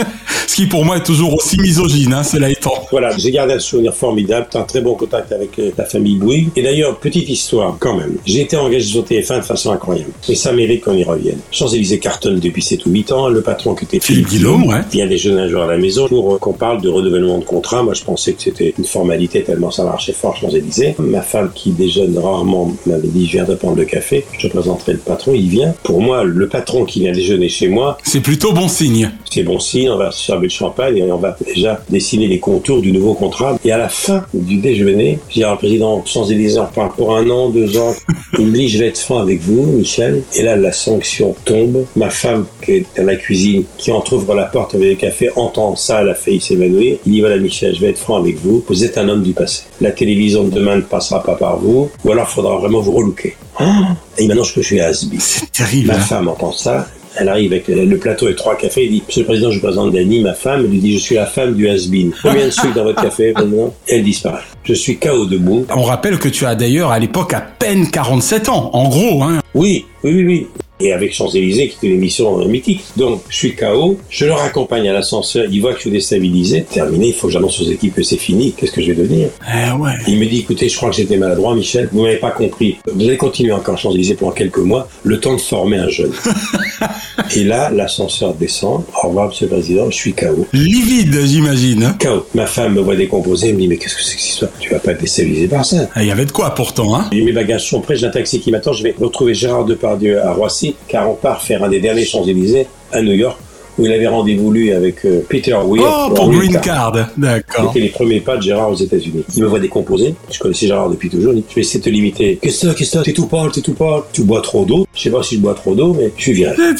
[0.47, 2.74] Ce qui pour moi est toujours aussi misogyne, hein, cela étant.
[2.91, 6.49] Voilà, j'ai gardé un souvenir formidable, un très bon contact avec euh, la famille Bouygues.
[6.57, 8.18] Et d'ailleurs, petite histoire quand même.
[8.26, 10.12] J'ai été engagé sur TF1 de façon incroyable.
[10.28, 11.38] Et ça mérite qu'on y revienne.
[11.51, 13.30] Champs-Élysées cartonne depuis 7 ou 8 ans.
[13.30, 14.82] Le patron qui était Philippe Guillaume, ouais.
[14.91, 17.82] vient déjeuner un jour à la maison pour euh, qu'on parle de renouvellement de contrat.
[17.84, 20.95] Moi, je pensais que c'était une formalité tellement ça marchait fort Champs-Élysées.
[20.99, 24.26] Ma femme qui déjeune rarement m'avait dit je viendrai prendre le café.
[24.38, 25.34] Je présenterai le patron.
[25.34, 25.74] Il vient.
[25.84, 29.09] Pour moi, le patron qui vient déjeuner chez moi, C'est plutôt bon signe.
[29.29, 32.39] c'est bon signe, on va se servir de champagne et on va déjà dessiner les
[32.39, 33.57] contours du nouveau contrat.
[33.63, 37.29] Et à la fin du déjeuner, je dis alors, le président Champs-Élysées, on pour un
[37.29, 37.93] an, deux ans.
[38.39, 40.23] Il me dit, je vais être franc avec vous, Michel.
[40.35, 41.85] Et là, la sanction tombe.
[41.95, 45.75] Ma femme, qui est dans la cuisine, qui entrouvre la porte avec le café, entend
[45.75, 46.97] ça, elle a failli s'évanouir.
[47.05, 48.63] Il dit, voilà, Michel, je vais être franc avec vous.
[48.67, 49.63] Vous êtes un homme du passé.
[49.79, 52.91] La télévision de demain ne passera pas par vous, ou alors il faudra vraiment vous
[52.91, 53.35] relooker.
[53.57, 55.19] Ah et maintenant, je peux suis Asby.
[55.19, 55.87] C'est terrible.
[55.87, 55.99] Ma hein.
[55.99, 56.87] femme entend ça.
[57.17, 58.85] Elle arrive avec le, plateau et trois cafés.
[58.85, 60.61] Elle dit, Monsieur le Président, je vous présente Dany, ma femme.
[60.63, 62.13] Elle lui dit, je suis la femme du has-been.
[62.21, 64.43] Combien de sucre dans votre café, Président Elle disparaît.
[64.63, 65.65] Je suis KO debout.
[65.75, 69.40] On rappelle que tu as d'ailleurs à l'époque à peine 47 ans, en gros, hein.
[69.53, 70.47] Oui, oui, oui, oui.
[70.83, 72.81] Et avec Champs-Élysées, qui était une émission euh, mythique.
[72.97, 76.63] Donc, je suis KO, je le raccompagne à l'ascenseur, il voit que je suis déstabilisé.
[76.63, 78.53] Terminé, il faut que j'annonce aux équipes que c'est fini.
[78.57, 79.29] Qu'est-ce que je vais devenir?
[79.47, 79.91] Eh ouais.
[80.07, 81.87] Il me dit, écoutez, je crois que j'étais maladroit, Michel.
[81.91, 82.77] Vous m'avez pas compris.
[82.91, 86.13] Vous allez continuer encore Champs-Élysées pendant quelques mois, le temps de former un jeune.
[87.35, 88.83] Et là, l'ascenseur descend.
[89.03, 90.47] Au revoir, Monsieur le Président, je suis KO.
[90.51, 91.83] Livide, j'imagine.
[91.83, 91.97] hein.
[92.01, 92.25] KO.
[92.33, 94.51] Ma femme me voit décomposer, elle me dit, mais qu'est-ce que c'est que cette histoire?
[94.59, 95.87] Tu vas pas être déstabilisé par ça.
[95.97, 97.07] Il y avait de quoi pourtant, hein.
[97.11, 98.73] Et Mes bagages sont prêts, j'ai un taxi qui m'attend.
[98.73, 102.67] Je vais retrouver Gérard Depardieu à Roissy, car on part faire un des derniers Champs-Élysées
[102.91, 103.39] à New York,
[103.79, 105.83] où il avait rendez-vous lui avec euh, Peter Weir.
[105.83, 107.09] Oh, pour Green Card.
[107.17, 107.71] D'accord.
[107.73, 109.23] C'était les premiers pas de Gérard aux États-Unis.
[109.35, 110.13] Il me voit décomposer.
[110.29, 111.33] Je connaissais Gérard depuis toujours.
[111.33, 112.37] Il dit, Je vais essayer de te limiter.
[112.39, 114.01] Qu'est-ce que qu'est-ce que t'es tout pâle, t'es tout pâle.
[114.13, 114.85] Tu bois trop d'eau.
[114.93, 116.55] Je sais pas si je bois trop d'eau, mais je suis viré.
[116.55, 116.75] Bien.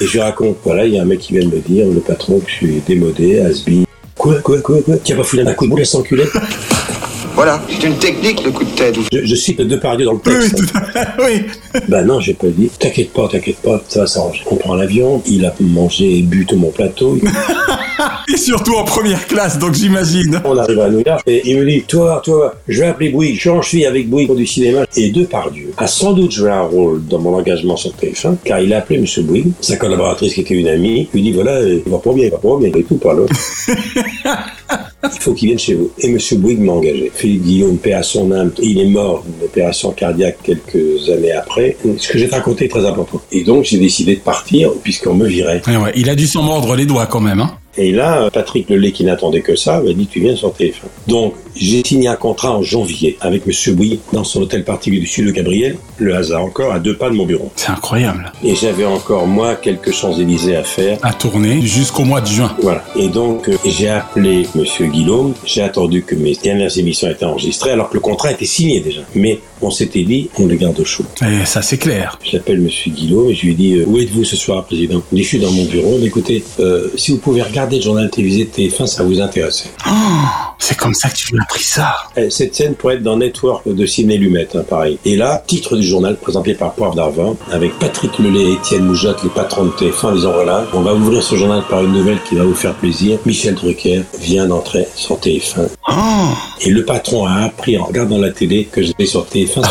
[0.00, 1.86] Et je lui raconte, voilà, il y a un mec qui vient de me dire,
[1.86, 3.84] le patron, que je suis démodé, has-been.
[4.16, 4.96] Quoi, quoi, quoi, quoi?
[4.96, 5.82] Tu as pas foulé un coup de boule?
[5.82, 6.24] À s'enculer
[7.34, 8.96] Voilà, c'est une technique, le coup de tête.
[9.12, 10.54] je, je cite Depardieu dans le texte.
[10.60, 11.04] Oui, tout à fait.
[11.24, 11.80] Oui.
[11.88, 12.70] Ben non, j'ai pas dit.
[12.78, 14.42] T'inquiète pas, t'inquiète pas, ça va s'arranger.
[14.50, 17.18] On prend l'avion, il a mangé et bu tout mon plateau.
[18.32, 20.40] Et surtout en première classe, donc j'imagine.
[20.44, 23.38] On arrive à New York et il me dit, toi, toi, je vais appeler Bouygues,
[23.38, 24.84] je suis avec Bouygues pour du cinéma.
[24.96, 28.72] Et Depardieu a sans doute joué un rôle dans mon engagement sur TF1, car il
[28.72, 29.24] a appelé M.
[29.24, 32.24] Bouygues, sa collaboratrice qui était une amie, lui dit, voilà, euh, il va pas bien,
[32.24, 33.22] il va pas bien, et tout par là.
[35.12, 35.90] Il faut qu'il vienne chez vous.
[35.98, 36.18] Et M.
[36.38, 37.10] Bouygues m'a engagé.
[37.14, 41.76] Philippe Guillaume, paix à son âme, il est mort d'une opération cardiaque quelques années après.
[41.98, 43.20] Ce que j'ai raconté est très important.
[43.32, 45.62] Et donc, j'ai décidé de partir, puisqu'on me virait.
[45.66, 47.58] Ouais, il a dû s'en mordre les doigts quand même, hein.
[47.76, 50.84] Et là, Patrick Lelay, qui n'attendait que ça, m'a dit Tu viens sur TF1.
[51.08, 53.74] Donc, j'ai signé un contrat en janvier avec M.
[53.74, 57.08] Bouygues dans son hôtel particulier du sud de Gabriel, le hasard encore, à deux pas
[57.10, 57.50] de mon bureau.
[57.56, 58.32] C'est incroyable.
[58.42, 60.98] Et j'avais encore, moi, quelques Champs-Élysées à faire.
[61.02, 62.56] À tourner jusqu'au mois de juin.
[62.60, 62.84] Voilà.
[62.96, 64.90] Et donc, euh, j'ai appelé M.
[64.90, 65.34] Guillaume.
[65.44, 69.02] J'ai attendu que mes dernières émissions étaient enregistrées, alors que le contrat était signé déjà.
[69.14, 71.04] Mais on s'était dit, on le garde au chaud.
[71.22, 72.18] Et ça, c'est clair.
[72.24, 72.68] J'appelle M.
[72.92, 75.02] Guillaume et je lui dis, euh, où êtes-vous ce soir, président?
[75.12, 75.98] Il dit, je suis dans mon bureau.
[76.00, 79.70] Mais écoutez, euh, si vous pouvez regarder le journal télévisé de TF1, ça vous intéresser.
[79.86, 79.90] Oh,
[80.58, 81.94] c'est comme ça que tu lui as pris ça.
[82.16, 84.98] Eh, Cette scène pourrait être dans Network de Sidney Lumet, hein, pareil.
[85.04, 89.22] Et là, titre du journal présenté par Poivre d'Arvin, avec Patrick Lelay et Étienne Moujotte,
[89.22, 92.18] les patrons de TF1, en disant voilà, on va ouvrir ce journal par une nouvelle
[92.28, 93.18] qui va vous faire plaisir.
[93.26, 95.68] Michel Drucker vient d'entrer sur TF1.
[96.60, 99.62] Et le patron a appris en regardant la télé que j'étais sur TF1.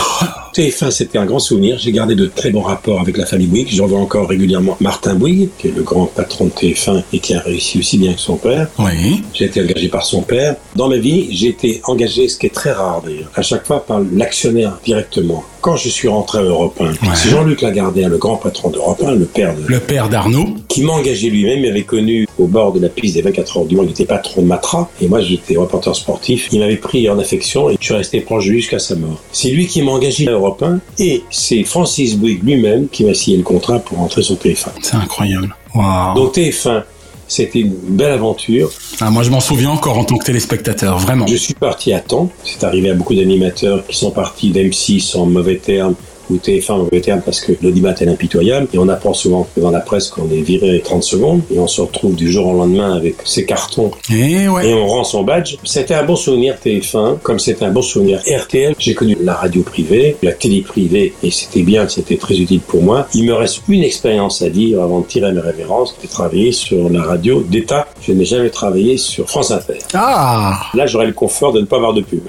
[0.54, 1.80] TF1, c'était un grand souvenir.
[1.80, 3.70] J'ai gardé de très bons rapports avec la famille Bouygues.
[3.72, 7.34] J'en vois encore régulièrement Martin Bouygues, qui est le grand patron de TF1 et qui
[7.34, 8.68] a réussi aussi bien que son père.
[8.78, 9.24] Oui.
[9.34, 10.56] J'ai été engagé par son père.
[10.76, 13.84] Dans ma vie, j'ai été engagé, ce qui est très rare d'ailleurs, à chaque fois
[13.84, 15.44] par l'actionnaire directement.
[15.64, 19.16] Quand je suis rentré à Europe 1, c'est Jean-Luc Lagardère, le grand patron d'Europe 1,
[19.16, 19.66] le père de...
[19.66, 20.56] Le père d'Arnaud.
[20.68, 23.66] Qui m'a engagé lui-même, il m'avait connu au bord de la piste des 24 heures
[23.66, 26.50] du monde, il était patron de Matra, et moi j'étais reporter sportif.
[26.52, 29.22] Il m'avait pris en affection et je suis resté proche de lui jusqu'à sa mort.
[29.32, 33.14] C'est lui qui m'a engagé à Europe 1, et c'est Francis Bouygues lui-même qui m'a
[33.14, 34.68] signé le contrat pour entrer sur TF1.
[34.82, 35.56] C'est incroyable.
[35.74, 36.14] Wow.
[36.16, 36.84] Donc TF1,
[37.28, 38.72] c'était une belle aventure.
[39.00, 41.28] Ah, moi, je m'en souviens encore en tant que téléspectateur, vraiment.
[41.28, 42.30] Je suis parti à temps.
[42.44, 45.96] C'est arrivé à beaucoup d'animateurs qui sont partis d'M6 en mauvais termes
[46.34, 49.80] ou TF1 en termes parce que l'audimat est impitoyable et on apprend souvent dans la
[49.80, 53.16] presse qu'on est viré 30 secondes et on se retrouve du jour au lendemain avec
[53.26, 54.70] ses cartons et, ouais.
[54.70, 55.56] et on rend son badge.
[55.64, 58.76] C'était un bon souvenir TF1 comme c'était un bon souvenir RTL.
[58.78, 62.82] J'ai connu la radio privée, la télé privée et c'était bien, c'était très utile pour
[62.82, 63.08] moi.
[63.14, 66.90] Il me reste une expérience à dire avant de tirer mes révérences, de travailler sur
[66.90, 67.88] la radio d'État.
[68.02, 69.80] Je n'ai jamais travaillé sur France Inter.
[69.94, 72.24] Ah Là, j'aurais le confort de ne pas avoir de pub.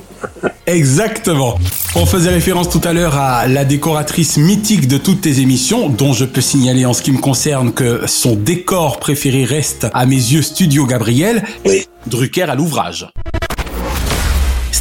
[0.66, 1.58] Exactement.
[1.94, 6.12] On faisait référence tout à l'heure à la décoratrice mythique de toutes tes émissions, dont
[6.12, 10.16] je peux signaler en ce qui me concerne que son décor préféré reste à mes
[10.16, 11.86] yeux Studio Gabriel, oui.
[12.06, 13.06] Drucker à l'ouvrage.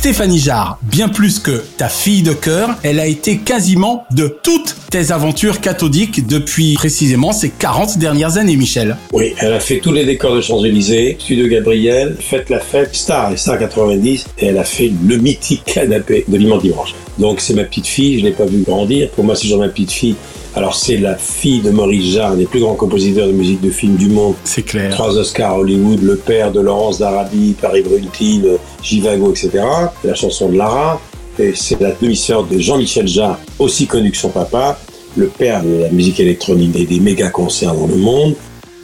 [0.03, 4.75] Stéphanie Jarre, bien plus que ta fille de cœur, elle a été quasiment de toutes
[4.91, 8.97] tes aventures cathodiques depuis précisément ces 40 dernières années, Michel.
[9.13, 13.31] Oui, elle a fait tous les décors de Champs-Élysées, Studio Gabriel, Faites la fête, Star
[13.31, 16.93] et Star 90, et elle a fait le mythique canapé de l'immense dimanche.
[17.17, 19.09] Donc c'est ma petite fille, je l'ai pas vue grandir.
[19.11, 20.15] Pour moi, c'est genre ma petite fille.
[20.55, 23.71] Alors c'est la fille de Maurice Jarre, un des plus grands compositeurs de musique de
[23.71, 24.35] film du monde.
[24.43, 24.91] C'est clair.
[24.91, 28.43] Trois Oscars Hollywood, le père de Laurence d'Arabie, Paris Bruntil,
[28.83, 29.63] Givago, etc.
[30.03, 31.01] La chanson de Lara.
[31.39, 34.77] Et c'est la demi-sœur de Jean-Michel Jarre, aussi connu que son papa,
[35.17, 38.35] le père de la musique électronique et des méga concerts dans le monde.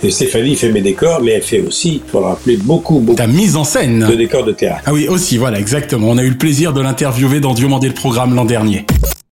[0.02, 3.18] Et Stéphanie fait mes décors, mais elle fait aussi, il faut le rappeler, beaucoup, beaucoup.
[3.18, 4.08] Ta mise en scène.
[4.10, 4.82] De décors de théâtre.
[4.86, 6.08] Ah oui, aussi, voilà, exactement.
[6.10, 8.86] On a eu le plaisir de l'interviewer dans Dieu mandé le programme l'an dernier.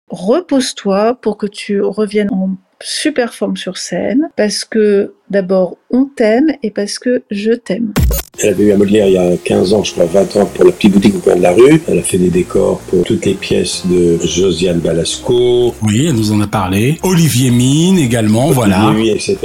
[0.10, 2.52] Repose-toi pour que tu reviennes en
[2.82, 7.94] super forme sur scène, parce que d'abord on t'aime et parce que je t'aime.
[8.40, 10.66] Elle avait eu à Molière il y a 15 ans, je crois 20 ans, pour
[10.66, 11.82] la petite boutique au coin de la rue.
[11.88, 15.74] Elle a fait des décors pour toutes les pièces de Josiane Balasco.
[15.82, 17.00] Oui, elle nous en a parlé.
[17.02, 18.92] Olivier Mine également, Olivier voilà.
[18.92, 19.38] Mine, etc.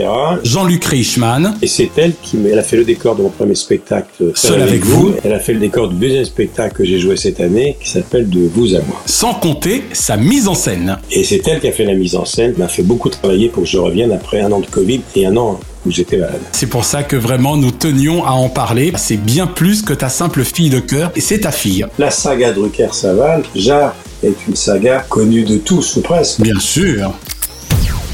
[0.44, 1.56] Jean-Luc Reichmann.
[1.62, 4.84] Et c'est elle qui elle a fait le décor de mon premier spectacle Seul avec
[4.84, 5.14] vous.
[5.24, 8.28] Elle a fait le décor du deuxième spectacle que j'ai joué cette année qui s'appelle
[8.28, 9.00] De vous à moi.
[9.06, 10.98] Sans compter sa mise en scène.
[11.10, 13.62] Et c'est elle qui a fait la mise en scène, m'a fait beaucoup travailler pour
[13.62, 16.40] que je revienne après un an de Covid et un an où j'étais malade.
[16.52, 18.92] C'est pour ça que vraiment nous tenions à en parler.
[18.96, 21.86] C'est bien plus que ta simple fille de cœur et c'est ta fille.
[21.98, 26.40] La saga Drucker-Saval, Jarre est une saga connue de tous ou presque.
[26.40, 27.12] Bien sûr.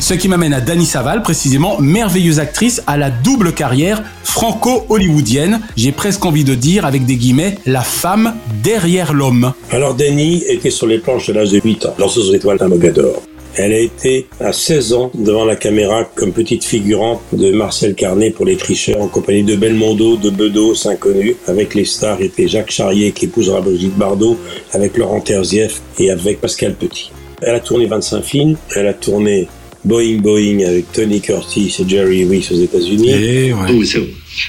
[0.00, 5.60] Ce qui m'amène à Dani Saval, précisément, merveilleuse actrice à la double carrière franco-hollywoodienne.
[5.76, 9.52] J'ai presque envie de dire, avec des guillemets, la femme derrière l'homme.
[9.72, 12.68] Alors Dani était sur les planches de l'âge de 8 ans, Lanceuse aux étoiles d'un
[12.68, 13.22] Mogador.
[13.60, 18.30] Elle a été à 16 ans devant la caméra comme petite figurante de Marcel Carnet
[18.30, 21.34] pour Les Tricheurs en compagnie de Belmondo, de Bedos, inconnus.
[21.48, 24.38] Avec les stars étaient Jacques Charrier qui épousera Brigitte Bardot,
[24.72, 27.10] avec Laurent Terzieff et avec Pascal Petit.
[27.42, 29.48] Elle a tourné 25 films, elle a tourné
[29.84, 33.10] Boeing Boeing avec Tony Curtis et Jerry Lewis aux États-Unis.
[33.10, 33.72] Et ouais.
[33.72, 34.04] Who's who?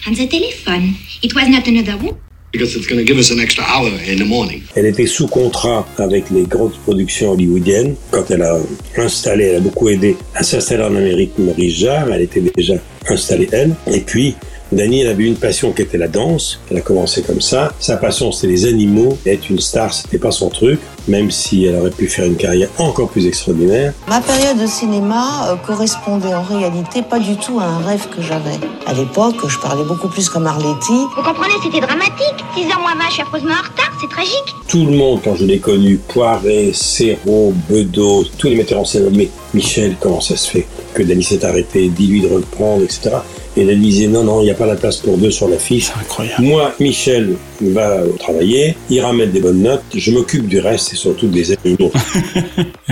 [0.07, 0.93] On the telephone.
[1.24, 2.28] It was not another one.
[2.51, 4.63] Because it's going to give us an extra hour in the morning.
[4.75, 7.95] Elle était sous contrat avec les grandes productions hollywoodiennes.
[8.09, 8.57] Quand elle a
[8.97, 12.11] installé, elle a beaucoup aidé à s'installer en Amérique Maurice Jarre.
[12.11, 12.73] Elle était déjà
[13.07, 13.75] installée elle.
[13.93, 14.33] Et puis,
[14.71, 16.59] Dani, elle avait une passion qui était la danse.
[16.71, 17.71] Elle a commencé comme ça.
[17.79, 19.15] Sa passion, c'était les animaux.
[19.27, 20.79] Être une star, c'était pas son truc,
[21.10, 23.93] même si elle aurait pu faire une carrière encore plus extraordinaire.
[24.07, 28.22] Ma période de cinéma euh, correspondait en réalité pas du tout à un rêve que
[28.22, 28.57] j'avais.
[28.86, 31.05] À l'époque, je parlais beaucoup plus comme Arletty.
[31.16, 32.38] Vous comprenez, c'était dramatique.
[32.55, 34.55] 6 heures moins 20, je suis affreusement en retard, c'est tragique.
[34.68, 39.10] Tout le monde, quand je l'ai connu, Poiret, Serrault, Bedos, tous les metteurs en scène,
[39.16, 43.18] mais Michel, comment ça se fait que Dani s'est arrêté, dis-lui de reprendre, etc.
[43.57, 45.91] Et elle disait non, non, il n'y a pas la place pour deux sur l'affiche.
[45.99, 46.43] Incroyable.
[46.43, 51.51] Moi, Michel va travailler, il ramène des bonnes notes, je m'occupe du reste surtout des
[51.53, 51.91] animaux.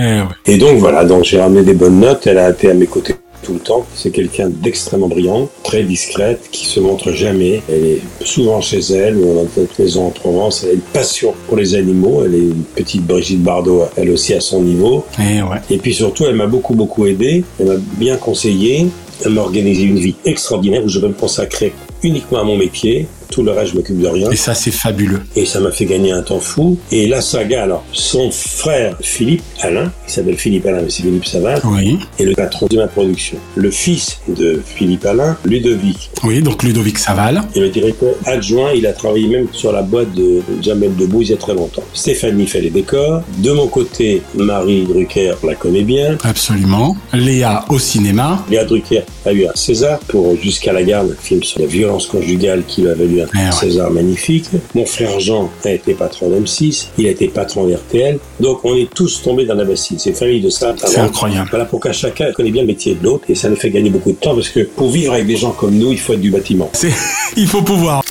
[0.00, 0.22] ouais.
[0.46, 3.16] et donc voilà, donc j'ai ramené des bonnes notes, elle a été à mes côtés
[3.42, 3.86] tout le temps.
[3.94, 7.62] C'est quelqu'un d'extrêmement brillant, très discrète, qui se montre jamais.
[7.68, 10.62] Elle est souvent chez elle, ou dans notre maison en Provence.
[10.64, 12.22] Elle a une passion pour les animaux.
[12.24, 15.04] Elle est une petite Brigitte Bardot, elle aussi à son niveau.
[15.18, 15.58] Et ouais.
[15.70, 17.44] Et puis surtout, elle m'a beaucoup, beaucoup aidé.
[17.58, 18.86] Elle m'a bien conseillé.
[19.24, 23.08] Elle m'a organisé une vie extraordinaire où je vais me consacrer uniquement à mon métier,
[23.30, 24.30] Tout le reste, je m'occupe de rien.
[24.30, 25.20] Et ça, c'est fabuleux.
[25.36, 26.78] Et ça m'a fait gagner un temps fou.
[26.90, 31.26] Et la saga, alors, son frère Philippe Alain, qui s'appelle Philippe Alain, mais c'est Philippe
[31.26, 31.98] Savard, Oui.
[32.18, 33.36] est le patron de ma production.
[33.54, 37.42] Le fils de Philippe Alain, Ludovic, Oui, donc Ludovic Saval.
[37.54, 41.32] et le directeur adjoint, il a travaillé même sur la boîte de Jamel Debbouze il
[41.32, 41.82] y a très longtemps.
[41.92, 43.22] Stéphanie fait les décors.
[43.38, 46.16] De mon côté, Marie Drucker la connaît bien.
[46.24, 46.96] Absolument.
[47.12, 48.44] Léa au cinéma.
[48.50, 52.06] Léa Drucker a eu un César pour Jusqu'à la garde, un film sur la violence
[52.06, 53.52] conjugale qui lui a un Eh ouais.
[53.52, 54.46] César magnifique.
[54.74, 58.18] Mon frère Jean a été patron d'M6, il a été patron d'RTL.
[58.40, 59.98] Donc on est tous tombés dans la bassine.
[59.98, 60.74] C'est une famille de ça.
[60.84, 61.48] C'est incroyable.
[61.50, 64.12] Voilà pourquoi chacun connaît bien le métier de l'autre et ça nous fait gagner beaucoup
[64.12, 66.30] de temps parce que pour vivre avec des gens comme nous, il faut être du
[66.30, 66.70] bâtiment.
[67.36, 68.02] Il faut pouvoir.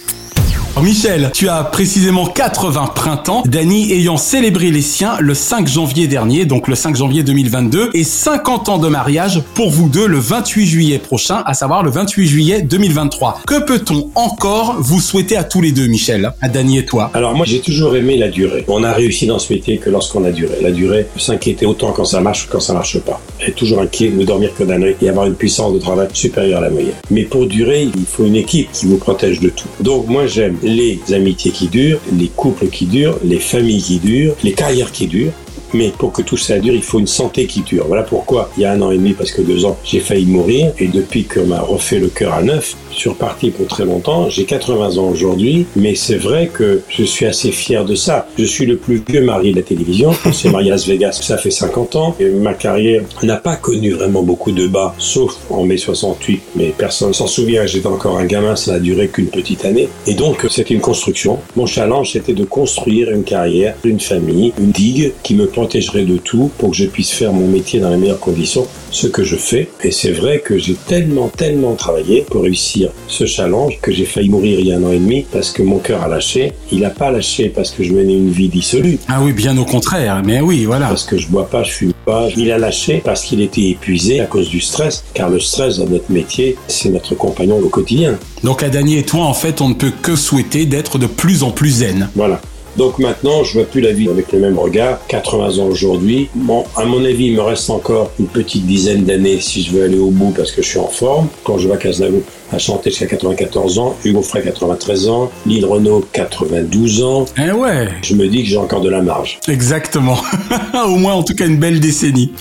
[0.81, 6.45] Michel, tu as précisément 80 printemps, Dany ayant célébré les siens le 5 janvier dernier,
[6.45, 10.65] donc le 5 janvier 2022, et 50 ans de mariage pour vous deux le 28
[10.67, 13.41] juillet prochain, à savoir le 28 juillet 2023.
[13.47, 17.09] Que peut-on encore vous souhaiter à tous les deux, Michel, à Dany et toi?
[17.13, 18.63] Alors moi j'ai toujours aimé la durée.
[18.67, 20.55] On a réussi dans ce métier que lorsqu'on a duré.
[20.61, 23.19] La durée, s'inquiéter autant quand ça marche que quand ça marche pas.
[23.45, 26.59] Être toujours inquiet, ne dormir que d'un œil et avoir une puissance de travail supérieure
[26.59, 26.93] à la moyenne.
[27.09, 29.67] Mais pour durer, il faut une équipe qui vous protège de tout.
[29.79, 34.35] Donc moi j'aime les amitiés qui durent, les couples qui durent, les familles qui durent,
[34.43, 35.33] les carrières qui durent.
[35.73, 37.85] Mais pour que tout ça dure, il faut une santé qui dure.
[37.87, 40.25] Voilà pourquoi, il y a un an et demi, parce que deux ans, j'ai failli
[40.25, 40.71] mourir.
[40.79, 44.27] Et depuis qu'on m'a refait le cœur à neuf, je suis reparti pour très longtemps.
[44.27, 48.27] J'ai 80 ans aujourd'hui, mais c'est vrai que je suis assez fier de ça.
[48.39, 50.11] Je suis le plus vieux mari de la télévision.
[50.25, 52.15] On s'est marié à Las Vegas, ça fait 50 ans.
[52.19, 56.41] Et ma carrière n'a pas connu vraiment beaucoup de bas, sauf en mai 68.
[56.55, 57.67] Mais personne s'en souvient.
[57.67, 59.89] J'étais encore un gamin, ça n'a duré qu'une petite année.
[60.07, 61.37] Et donc, c'était une construction.
[61.55, 66.17] Mon challenge, c'était de construire une carrière, une famille, une digue qui me protégerait de
[66.17, 68.65] tout pour que je puisse faire mon métier dans les meilleures conditions,
[68.97, 69.69] ce que je fais.
[69.83, 74.29] Et c'est vrai que j'ai tellement, tellement travaillé pour réussir ce challenge que j'ai failli
[74.29, 76.53] mourir il y a un an et demi parce que mon cœur a lâché.
[76.71, 78.97] Il n'a pas lâché parce que je menais une vie dissolue.
[79.07, 80.87] Ah oui, bien au contraire, mais oui, voilà.
[80.87, 82.27] Parce que je bois pas, je fume pas.
[82.35, 85.85] Il a lâché parce qu'il était épuisé à cause du stress, car le stress dans
[85.87, 88.17] notre métier, c'est notre compagnon au quotidien.
[88.43, 91.43] Donc à Dany et toi, en fait, on ne peut que souhaiter d'être de plus
[91.43, 92.09] en plus zen.
[92.15, 92.41] Voilà.
[92.77, 94.99] Donc maintenant, je vois plus la vie avec le même regard.
[95.07, 96.29] 80 ans aujourd'hui.
[96.35, 99.83] Bon, à mon avis, il me reste encore une petite dizaine d'années si je veux
[99.83, 101.27] aller au bout parce que je suis en forme.
[101.43, 102.21] Quand je vois Cazenavo
[102.51, 107.25] a chanté jusqu'à 94 ans, Hugo Frey 93 ans, Lille Renault 92 ans.
[107.37, 107.87] Eh ouais.
[108.03, 109.39] Je me dis que j'ai encore de la marge.
[109.47, 110.17] Exactement.
[110.85, 112.31] Au moins, en tout cas, une belle décennie.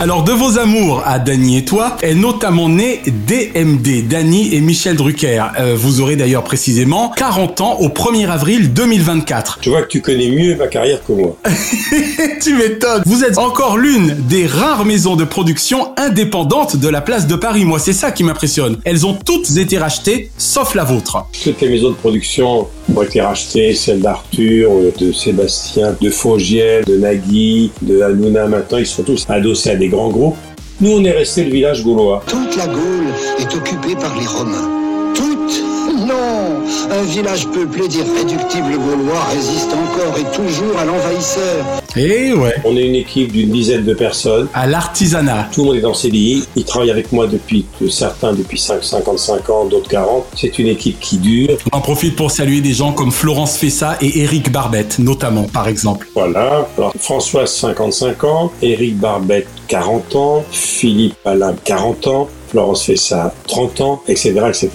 [0.00, 4.94] Alors, de vos amours à Dany et toi est notamment né DMD, Dany et Michel
[4.94, 5.46] Drucker.
[5.58, 9.58] Euh, vous aurez d'ailleurs précisément 40 ans au 1er avril 2024.
[9.60, 11.36] Je vois que tu connais mieux ma carrière que moi.
[12.40, 13.02] tu m'étonnes.
[13.06, 17.64] Vous êtes encore l'une des rares maisons de production indépendantes de la place de Paris.
[17.64, 18.78] Moi, c'est ça qui m'impressionne.
[18.84, 21.26] Elles ont toutes été rachetées, sauf la vôtre.
[21.42, 26.84] Toutes les maisons de production ont été rachetées, celles d'Arthur, euh, de Sébastien, de Fogiel,
[26.84, 30.36] de Nagui, de Hanouna maintenant, ils sont tous adossés à des grands groupes.
[30.80, 32.22] Nous, on est resté le village gaulois.
[32.26, 34.70] Toute la Gaule est occupée par les Romains.
[35.14, 35.62] Toute
[36.06, 41.64] Non Un village peuplé d'irréductibles Gaulois résiste encore et toujours à l'envahisseur.
[41.98, 42.54] Et ouais.
[42.64, 44.46] On est une équipe d'une dizaine de personnes.
[44.54, 45.48] À l'artisanat.
[45.52, 46.44] Tout le monde est en CDI.
[46.54, 50.26] Ils travaillent avec moi depuis, certains depuis 5, 55 ans, d'autres 40.
[50.36, 51.56] C'est une équipe qui dure.
[51.72, 55.66] On en profite pour saluer des gens comme Florence Fessa et Eric Barbette, notamment, par
[55.66, 56.08] exemple.
[56.14, 56.68] Voilà.
[56.76, 58.52] Alors, Françoise, 55 ans.
[58.62, 60.44] Eric Barbette, 40 ans.
[60.52, 62.28] Philippe Alain, 40 ans.
[62.48, 64.70] Florence Fessa, 30 ans, etc., etc.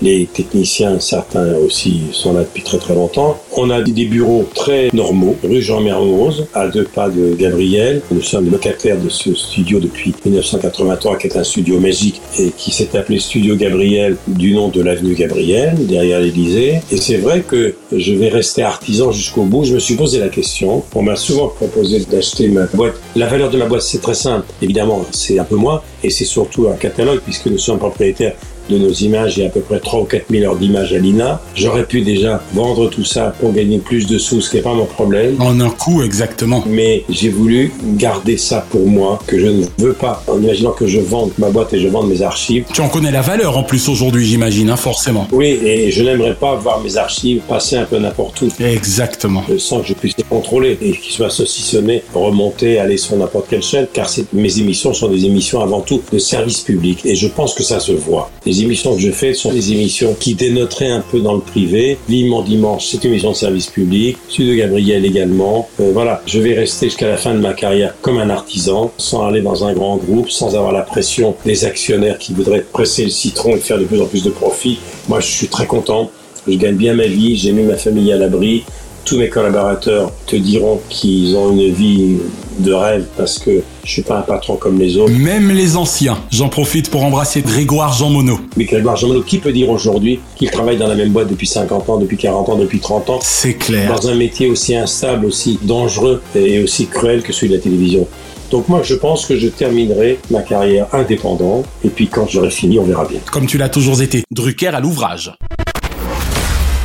[0.00, 3.36] Les techniciens, certains aussi, sont là depuis très très longtemps.
[3.56, 8.02] On a des bureaux très normaux, rue Jean Mermoz, à deux pas de Gabriel.
[8.12, 12.70] Nous sommes locataires de ce studio depuis 1983, qui est un studio magique et qui
[12.70, 16.80] s'est appelé Studio Gabriel du nom de l'avenue Gabriel, derrière l'Élysée.
[16.92, 19.64] Et c'est vrai que je vais rester artisan jusqu'au bout.
[19.64, 20.84] Je me suis posé la question.
[20.94, 22.94] On m'a souvent proposé d'acheter ma boîte.
[23.16, 24.46] La valeur de ma boîte, c'est très simple.
[24.62, 28.34] Évidemment, c'est un peu moins et c'est surtout un catalogue puisque nous sommes propriétaires
[28.68, 30.92] de nos images, il y a à peu près 3 ou 4 000 heures d'images
[30.92, 31.40] à l'INA.
[31.54, 34.74] J'aurais pu déjà vendre tout ça pour gagner plus de sous, ce qui n'est pas
[34.74, 35.36] mon problème.
[35.40, 36.64] En un coup, exactement.
[36.66, 40.86] Mais j'ai voulu garder ça pour moi, que je ne veux pas, en imaginant que
[40.86, 42.64] je vende ma boîte et je vende mes archives.
[42.72, 45.26] Tu en connais la valeur en plus aujourd'hui, j'imagine, hein, forcément.
[45.32, 48.48] Oui, et je n'aimerais pas voir mes archives passer un peu n'importe où.
[48.62, 49.44] Exactement.
[49.58, 53.62] Sans que je puisse les contrôler et qu'ils soient saucissonnés, remonter, aller sur n'importe quelle
[53.62, 57.00] chaîne, car mes émissions sont des émissions avant tout de service public.
[57.04, 58.30] Et je pense que ça se voit.
[58.46, 61.98] Les émissions que je fais sont des émissions qui dénoteraient un peu dans le privé.
[62.08, 64.16] L'Immense Dimanche, c'est une émission de service public.
[64.28, 65.68] Sud de Gabriel également.
[65.80, 69.26] Euh, voilà, je vais rester jusqu'à la fin de ma carrière comme un artisan, sans
[69.26, 73.10] aller dans un grand groupe, sans avoir la pression des actionnaires qui voudraient presser le
[73.10, 74.78] citron et faire de plus en plus de profit.
[75.08, 76.10] Moi, je suis très content
[76.46, 78.64] Je gagne bien ma vie, j'ai mis ma famille à l'abri.
[79.08, 82.18] Tous mes collaborateurs te diront qu'ils ont une vie
[82.58, 85.14] de rêve parce que je suis pas un patron comme les autres.
[85.14, 86.18] Même les anciens.
[86.30, 88.36] J'en profite pour embrasser Grégoire Jean Monod.
[88.58, 91.46] Mais Grégoire Jean Monod, qui peut dire aujourd'hui qu'il travaille dans la même boîte depuis
[91.46, 93.18] 50 ans, depuis 40 ans, depuis 30 ans?
[93.22, 93.94] C'est clair.
[93.94, 98.06] Dans un métier aussi instable, aussi dangereux et aussi cruel que celui de la télévision.
[98.50, 101.64] Donc moi, je pense que je terminerai ma carrière indépendante.
[101.82, 103.20] Et puis quand j'aurai fini, on verra bien.
[103.32, 104.24] Comme tu l'as toujours été.
[104.30, 105.32] Drucker à l'ouvrage.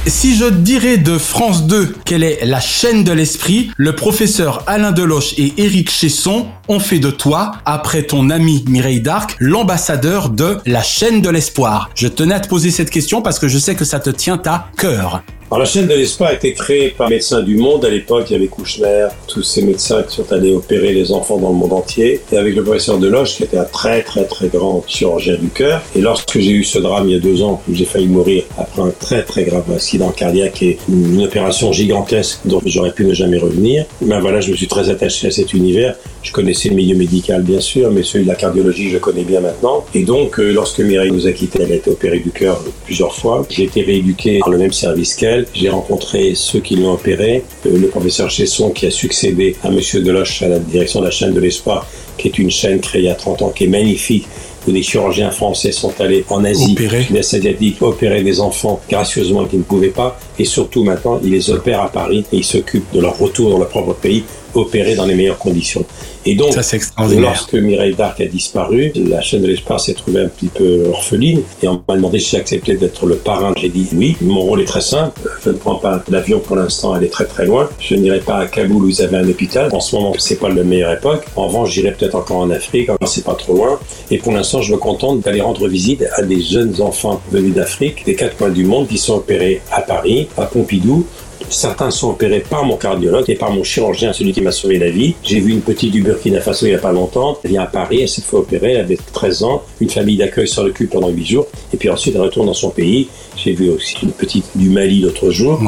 [0.06, 4.91] Si je dirais de France 2 qu'elle est la chaîne de l'esprit, le professeur Alain
[4.91, 10.58] Deloche et Éric Chesson ont fait de toi, après ton ami Mireille Darc, l'ambassadeur de
[10.66, 11.89] la chaîne de l'espoir.
[11.95, 14.41] Je tenais à te poser cette question parce que je sais que ça te tient
[14.45, 15.24] à cœur.
[15.54, 17.86] Alors, la chaîne de l'espoir a été créée par Médecins du Monde.
[17.86, 21.38] À l'époque, il y avait Kouchner, tous ces médecins qui sont allés opérer les enfants
[21.38, 22.22] dans le monde entier.
[22.32, 25.84] Et avec le professeur Deloche, qui était un très très très grand chirurgien du cœur.
[25.95, 28.45] Et lorsque j'ai eu ce drame il y a deux ans, où j'ai failli mourir
[28.58, 33.14] après un très très grave accident cardiaque et une opération gigantesque dont j'aurais pu ne
[33.14, 35.93] jamais revenir, ben voilà, je me suis très attaché à cet univers.
[36.24, 39.42] Je connaissais le milieu médical, bien sûr, mais celui de la cardiologie, je connais bien
[39.42, 39.86] maintenant.
[39.94, 43.14] Et donc, euh, lorsque Mireille nous a quittés, elle a été opérée du cœur plusieurs
[43.14, 43.46] fois.
[43.50, 45.46] J'ai été rééduqué par le même service qu'elle.
[45.54, 50.02] J'ai rencontré ceux qui l'ont opéré, euh, le professeur Chesson qui a succédé à Monsieur
[50.02, 51.86] Deloche à la direction de la chaîne de l'espoir,
[52.18, 54.26] qui est une chaîne créée il y a 30 ans, qui est magnifique,
[54.66, 57.06] où des chirurgiens français sont allés en Asie, Opérer.
[57.12, 60.18] l'Est asiatique, opérer des enfants gracieusement qui ne pouvaient pas.
[60.40, 63.60] Et surtout maintenant, ils les opèrent à Paris et ils s'occupent de leur retour dans
[63.60, 65.86] leur propre pays, opérés dans les meilleures conditions.
[66.26, 66.78] Et donc, Ça,
[67.20, 71.42] lorsque Mireille Darc a disparu, la chaîne de l'espoir s'est trouvée un petit peu orpheline
[71.62, 73.54] et on m'a demandé si j'acceptais d'être le parrain.
[73.58, 74.16] J'ai dit oui.
[74.22, 75.20] Mon rôle est très simple.
[75.44, 77.70] Je ne prends pas l'avion pour l'instant, elle est très très loin.
[77.80, 79.70] Je n'irai pas à Kaboul où ils avaient un hôpital.
[79.74, 81.26] En ce moment, c'est pas la meilleure époque.
[81.36, 83.80] En revanche, j'irai peut-être encore en Afrique, quand c'est pas trop loin.
[84.10, 88.06] Et pour l'instant, je me contente d'aller rendre visite à des jeunes enfants venus d'Afrique,
[88.06, 91.06] des quatre coins du monde, qui sont opérés à Paris, à Pompidou,
[91.54, 94.89] Certains sont opérés par mon cardiologue et par mon chirurgien, celui qui m'a sauvé la
[94.89, 95.14] vie.
[95.24, 97.38] J'ai vu une petite du Burkina Faso il n'y a pas longtemps.
[97.43, 99.62] Elle vient à Paris, elle s'est fait opérer, elle avait 13 ans.
[99.80, 101.47] Une famille d'accueil s'en occupe pendant 8 jours.
[101.72, 103.08] Et puis ensuite, elle retourne dans son pays.
[103.38, 105.62] J'ai vu aussi une petite du Mali l'autre jour.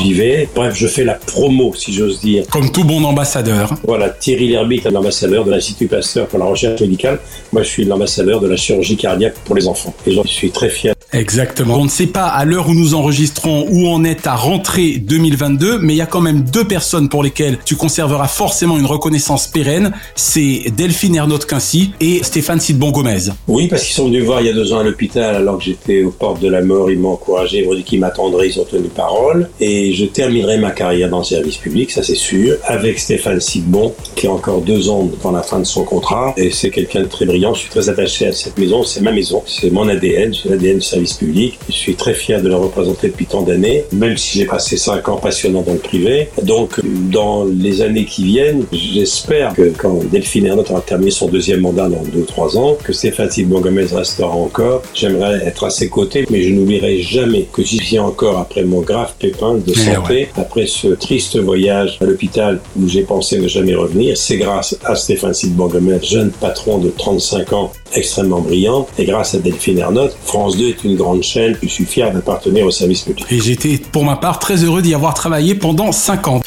[0.00, 0.48] J'y vais.
[0.54, 2.44] Bref, je fais la promo, si j'ose dire.
[2.50, 3.74] Comme tout bon ambassadeur.
[3.84, 7.20] Voilà, Thierry Lherbitte est l'ambassadeur de l'Institut Pasteur pour la recherche médicale.
[7.52, 9.94] Moi, je suis l'ambassadeur de la chirurgie cardiaque pour les enfants.
[10.06, 10.95] Et j'en suis très fier.
[11.12, 11.78] Exactement.
[11.78, 15.78] On ne sait pas à l'heure où nous enregistrons où on est à rentrée 2022,
[15.78, 19.46] mais il y a quand même deux personnes pour lesquelles tu conserveras forcément une reconnaissance
[19.46, 19.92] pérenne.
[20.16, 23.30] C'est Delphine Ernaud Quincy et Stéphane Sidbon Gomez.
[23.46, 25.64] Oui, parce qu'ils sont venus voir il y a deux ans à l'hôpital alors que
[25.64, 26.90] j'étais aux portes de la mort.
[26.90, 29.48] Ils m'ont encouragé, ils m'ont dit qu'ils m'attendraient, ils ont tenu parole.
[29.60, 33.94] Et je terminerai ma carrière dans le service public, ça c'est sûr, avec Stéphane Sidbon,
[34.16, 36.34] qui a encore deux ans dans la fin de son contrat.
[36.36, 37.54] Et c'est quelqu'un de très brillant.
[37.54, 38.82] Je suis très attaché à cette maison.
[38.82, 39.42] C'est ma maison.
[39.46, 40.34] C'est mon ADN.
[40.34, 41.58] C'est l'ADN du service public.
[41.68, 45.08] Je suis très fier de le représenter depuis tant d'années, même si j'ai passé cinq
[45.08, 46.28] ans passionnants dans le privé.
[46.42, 51.60] Donc, dans les années qui viennent, j'espère que quand Delphine Ernotte aura terminé son deuxième
[51.60, 54.82] mandat dans deux ou trois ans, que Stéphane Sidbon Gomez restera encore.
[54.94, 58.80] J'aimerais être à ses côtés, mais je n'oublierai jamais que j'y suis encore après mon
[58.80, 60.28] grave pépin de Eh santé, ouais.
[60.36, 64.16] après ce triste voyage à l'hôpital où j'ai pensé ne jamais revenir.
[64.16, 69.34] C'est grâce à Stéphane Sidbon Gomez, jeune patron de 35 ans, extrêmement brillant, et grâce
[69.34, 71.56] à Delphine Ernotte, France 2 est une grande chaîne.
[71.66, 73.26] Suis fier d'appartenir au service public.
[73.30, 76.40] Et j'étais pour ma part très heureux d'y avoir travaillé pendant 5 ans.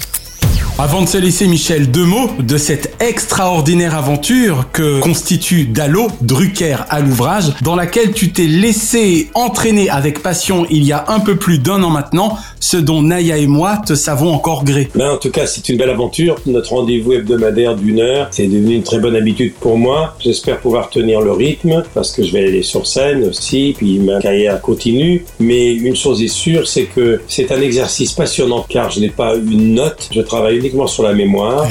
[0.81, 6.77] Avant de se laisser, Michel, deux mots de cette extraordinaire aventure que constitue Dallo, Drucker
[6.89, 11.35] à l'ouvrage, dans laquelle tu t'es laissé entraîner avec passion il y a un peu
[11.35, 14.87] plus d'un an maintenant, ce dont Naya et moi te savons encore gré.
[14.95, 16.37] Ben, en tout cas, c'est une belle aventure.
[16.45, 20.15] Notre rendez-vous hebdomadaire d'une heure, c'est devenu une très bonne habitude pour moi.
[20.21, 24.21] J'espère pouvoir tenir le rythme parce que je vais aller sur scène aussi, puis ma
[24.21, 25.25] carrière continue.
[25.41, 29.35] Mais une chose est sûre, c'est que c'est un exercice passionnant car je n'ai pas
[29.35, 30.07] une note.
[30.13, 31.67] Je travaille sur la mémoire.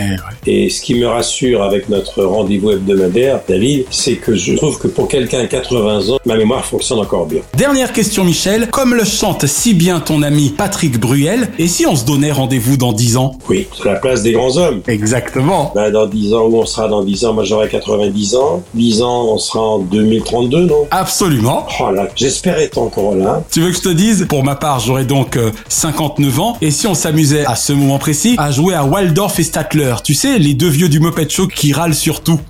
[0.47, 4.89] Et ce qui me rassure avec notre rendez-vous hebdomadaire, David, c'est que je trouve que
[4.89, 7.41] pour quelqu'un de 80 ans, ma mémoire fonctionne encore bien.
[7.57, 8.69] Dernière question, Michel.
[8.71, 12.77] Comme le chante si bien ton ami Patrick Bruel, et si on se donnait rendez-vous
[12.77, 13.39] dans 10 ans?
[13.49, 14.81] Oui, c'est la place des grands hommes.
[14.87, 15.73] Exactement.
[15.75, 17.33] Ben, dans 10 ans, où on sera dans 10 ans?
[17.35, 18.63] Moi, j'aurai 90 ans.
[18.75, 20.87] 10 ans, on sera en 2032, non?
[20.91, 21.67] Absolument.
[21.81, 23.43] Oh là, j'espère être encore là.
[23.51, 24.27] Tu veux que je te dise?
[24.29, 26.57] Pour ma part, j'aurais donc euh, 59 ans.
[26.61, 30.15] Et si on s'amusait à ce moment précis à jouer à Waldorf et Statler, tu
[30.15, 32.41] sais, les deux vieux du Muppet Show qui râlent sur tout.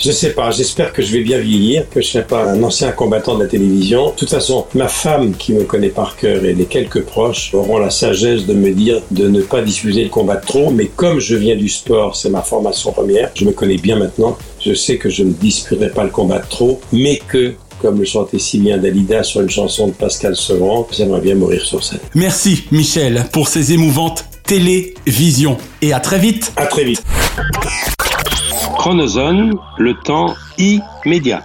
[0.00, 2.90] Je sais pas, j'espère que je vais bien vieillir, que je serai pas un ancien
[2.90, 4.10] combattant de la télévision.
[4.10, 7.78] De toute façon, ma femme qui me connaît par cœur et les quelques proches auront
[7.78, 11.36] la sagesse de me dire de ne pas diffuser le combat trop, mais comme je
[11.36, 15.08] viens du sport, c'est ma formation première, je me connais bien maintenant, je sais que
[15.08, 19.22] je ne disputerai pas le combat trop, mais que comme le chantait si bien Dalida
[19.22, 20.86] sur une chanson de Pascal Sevran.
[20.92, 21.98] J'aimerais bien mourir sur scène.
[22.14, 25.56] Merci Michel pour ces émouvantes télévisions.
[25.80, 26.52] Et à très vite.
[26.56, 27.02] À très vite.
[28.76, 31.42] Chronozone, le temps immédiat.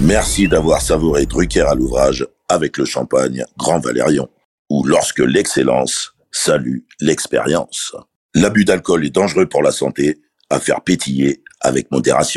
[0.00, 4.28] Merci d'avoir savouré Drucker à l'ouvrage avec le champagne Grand Valérion,
[4.70, 7.96] ou lorsque l'excellence salue l'expérience.
[8.32, 10.20] L'abus d'alcool est dangereux pour la santé,
[10.50, 12.22] à faire pétiller avec modération.